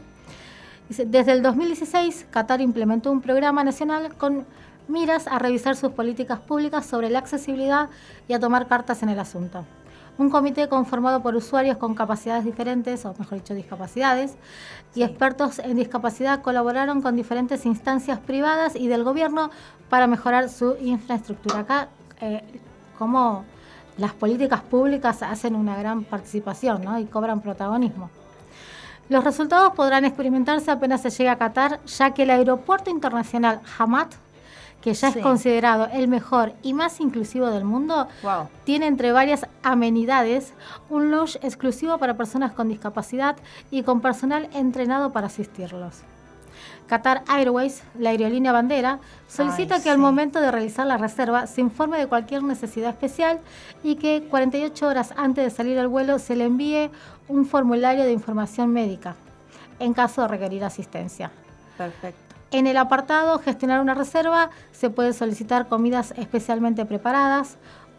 [0.88, 4.46] Dice, desde el 2016, Qatar implementó un programa nacional con
[4.88, 7.90] miras a revisar sus políticas públicas sobre la accesibilidad
[8.26, 9.66] y a tomar cartas en el asunto.
[10.19, 14.37] Un comité conformado por usuarios con capacidades diferentes, o mejor dicho, discapacidades,
[14.95, 19.51] y expertos en discapacidad colaboraron con diferentes instancias privadas y del gobierno
[19.89, 21.61] para mejorar su infraestructura.
[21.61, 21.89] Acá,
[22.21, 22.43] eh,
[22.99, 23.45] como
[23.97, 26.99] las políticas públicas hacen una gran participación ¿no?
[26.99, 28.11] y cobran protagonismo.
[29.09, 34.09] Los resultados podrán experimentarse apenas se llegue a Qatar, ya que el aeropuerto internacional Hamad,
[34.81, 35.18] que ya Sí.
[35.18, 38.49] es considerado el mejor y más inclusivo del mundo, Wow.
[38.64, 40.53] tiene entre varias amenidades
[40.89, 43.37] un lounge exclusivo para personas con discapacidad
[43.70, 46.03] y con personal entrenado para asistirlos.
[46.87, 48.99] Qatar Airways, la aerolínea bandera,
[49.29, 53.41] solicita Ay, que al momento de realizar la reserva se informe de cualquier necesidad especial
[53.83, 56.91] y que 48 horas antes de salir al vuelo se le envíe
[57.29, 59.16] un formulario de información médica
[59.79, 61.31] en caso de requerir asistencia.
[61.76, 62.28] Perfecto.
[62.51, 67.59] En el apartado Gestionar una reserva se puede solicitar comidas especialmente preparadas,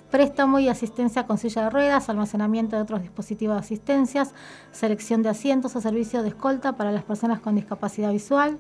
[0.10, 4.34] préstamo y asistencia con silla de ruedas, almacenamiento de otros dispositivos de asistencias,
[4.72, 8.58] selección de asientos o servicio de escolta para las personas con discapacidad visual.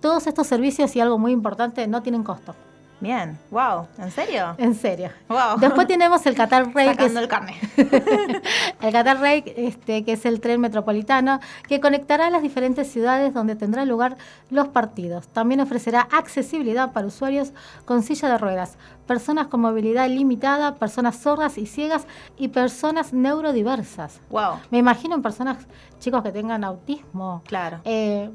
[0.00, 2.54] Todos estos servicios y algo muy importante no tienen costo.
[3.02, 4.54] Bien, wow, ¿en serio?
[4.58, 5.10] En serio.
[5.28, 5.58] Wow.
[5.58, 7.56] Después tenemos el Qatar Rail, que es, Sacando el carne.
[8.80, 13.56] el Qatar Rail, este, que es el tren metropolitano que conectará las diferentes ciudades donde
[13.56, 14.16] tendrán lugar
[14.50, 15.26] los partidos.
[15.26, 17.52] También ofrecerá accesibilidad para usuarios
[17.86, 18.78] con silla de ruedas,
[19.08, 22.06] personas con movilidad limitada, personas sordas y ciegas
[22.38, 24.20] y personas neurodiversas.
[24.30, 24.60] Wow.
[24.70, 25.58] Me imagino en personas,
[25.98, 27.80] chicos que tengan autismo, Claro.
[27.84, 28.30] eh,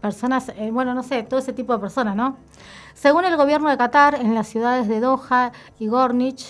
[0.00, 2.36] personas, eh, bueno, no sé, todo ese tipo de personas, ¿no?
[2.98, 6.44] Según el gobierno de Qatar, en las ciudades de Doha y Gornich,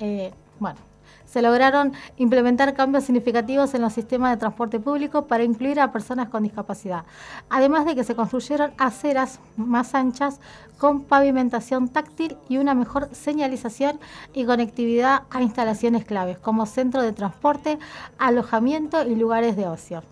[0.00, 0.80] eh, bueno,
[1.24, 6.28] se lograron implementar cambios significativos en los sistemas de transporte público para incluir a personas
[6.28, 7.04] con discapacidad,
[7.50, 10.40] además de que se construyeron aceras más anchas
[10.76, 14.00] con pavimentación táctil y una mejor señalización
[14.34, 17.78] y conectividad a instalaciones claves como centro de transporte,
[18.18, 20.02] alojamiento y lugares de ocio.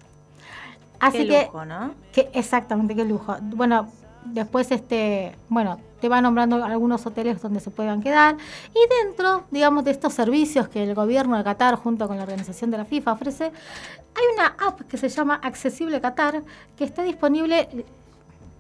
[1.01, 1.95] Así Qué que lujo, ¿no?
[2.12, 3.37] que exactamente, qué lujo.
[3.43, 3.89] Bueno,
[4.25, 8.37] después este, bueno, te va nombrando algunos hoteles donde se puedan quedar
[8.70, 12.70] y dentro, digamos, de estos servicios que el gobierno de Qatar junto con la organización
[12.70, 16.43] de la FIFA ofrece, hay una app que se llama Accesible Qatar
[16.77, 17.68] que está disponible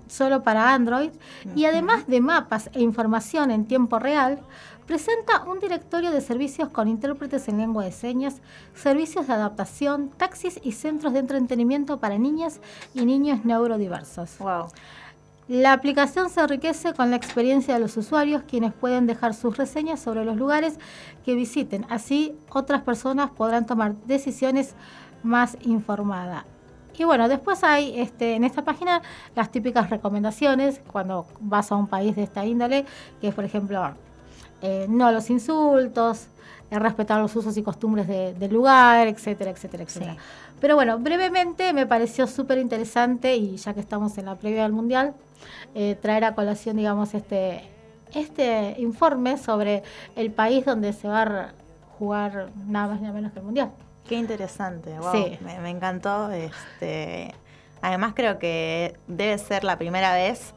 [0.08, 1.10] solo para Android
[1.54, 4.38] y además de mapas e información en tiempo real,
[4.86, 8.40] presenta un directorio de servicios con intérpretes en lengua de señas,
[8.74, 12.60] servicios de adaptación, taxis y centros de entretenimiento para niñas
[12.94, 14.38] y niños neurodiversos.
[14.38, 14.68] Wow.
[15.46, 20.00] La aplicación se enriquece con la experiencia de los usuarios, quienes pueden dejar sus reseñas
[20.00, 20.78] sobre los lugares
[21.24, 21.84] que visiten.
[21.90, 24.74] Así, otras personas podrán tomar decisiones
[25.22, 26.44] más informadas.
[26.96, 29.02] Y bueno, después hay este, en esta página
[29.34, 32.86] las típicas recomendaciones cuando vas a un país de esta índole,
[33.20, 33.90] que es, por ejemplo,
[34.62, 36.28] eh, no los insultos,
[36.70, 40.16] eh, respetar los usos y costumbres de- del lugar, etcétera, etcétera, etcétera.
[40.60, 44.72] Pero bueno, brevemente me pareció súper interesante y ya que estamos en la previa del
[44.72, 45.14] Mundial,
[45.74, 47.62] eh, traer a colación, digamos, este,
[48.14, 49.82] este informe sobre
[50.16, 51.52] el país donde se va a
[51.98, 53.70] jugar nada más ni nada menos que el Mundial.
[54.08, 55.12] Qué interesante, wow.
[55.12, 55.38] Sí.
[55.40, 56.30] Me, me encantó.
[56.30, 57.34] Este,
[57.82, 60.52] además creo que debe ser la primera vez,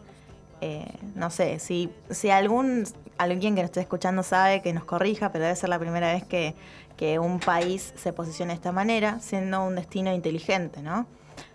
[0.61, 0.85] eh,
[1.15, 2.83] no sé, si, si algún
[3.17, 6.23] alguien que nos esté escuchando sabe que nos corrija, pero debe ser la primera vez
[6.25, 6.53] que,
[6.97, 11.07] que un país se posiciona de esta manera, siendo un destino inteligente, ¿no?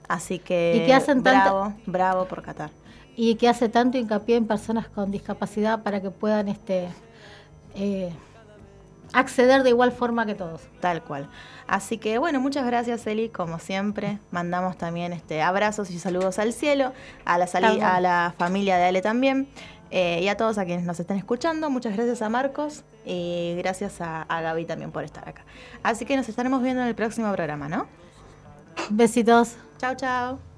[0.08, 2.70] Así que Y que hacen tanta- bravo, bravo por Qatar.
[3.16, 6.88] Y que hace tanto hincapié en personas con discapacidad para que puedan este,
[7.74, 8.12] eh,
[9.12, 10.62] acceder de igual forma que todos.
[10.80, 11.28] Tal cual.
[11.66, 14.18] Así que bueno, muchas gracias Eli, como siempre.
[14.30, 16.92] Mandamos también este abrazos y saludos al cielo,
[17.24, 19.48] a la, a la familia de Ale también.
[19.90, 24.00] eh, y a todos a quienes nos estén escuchando, muchas gracias a Marcos y gracias
[24.00, 25.44] a, a Gaby también por estar acá.
[25.82, 27.86] Así que nos estaremos viendo en el próximo programa, ¿no?
[28.90, 29.56] Besitos.
[29.78, 30.51] Chao, chao.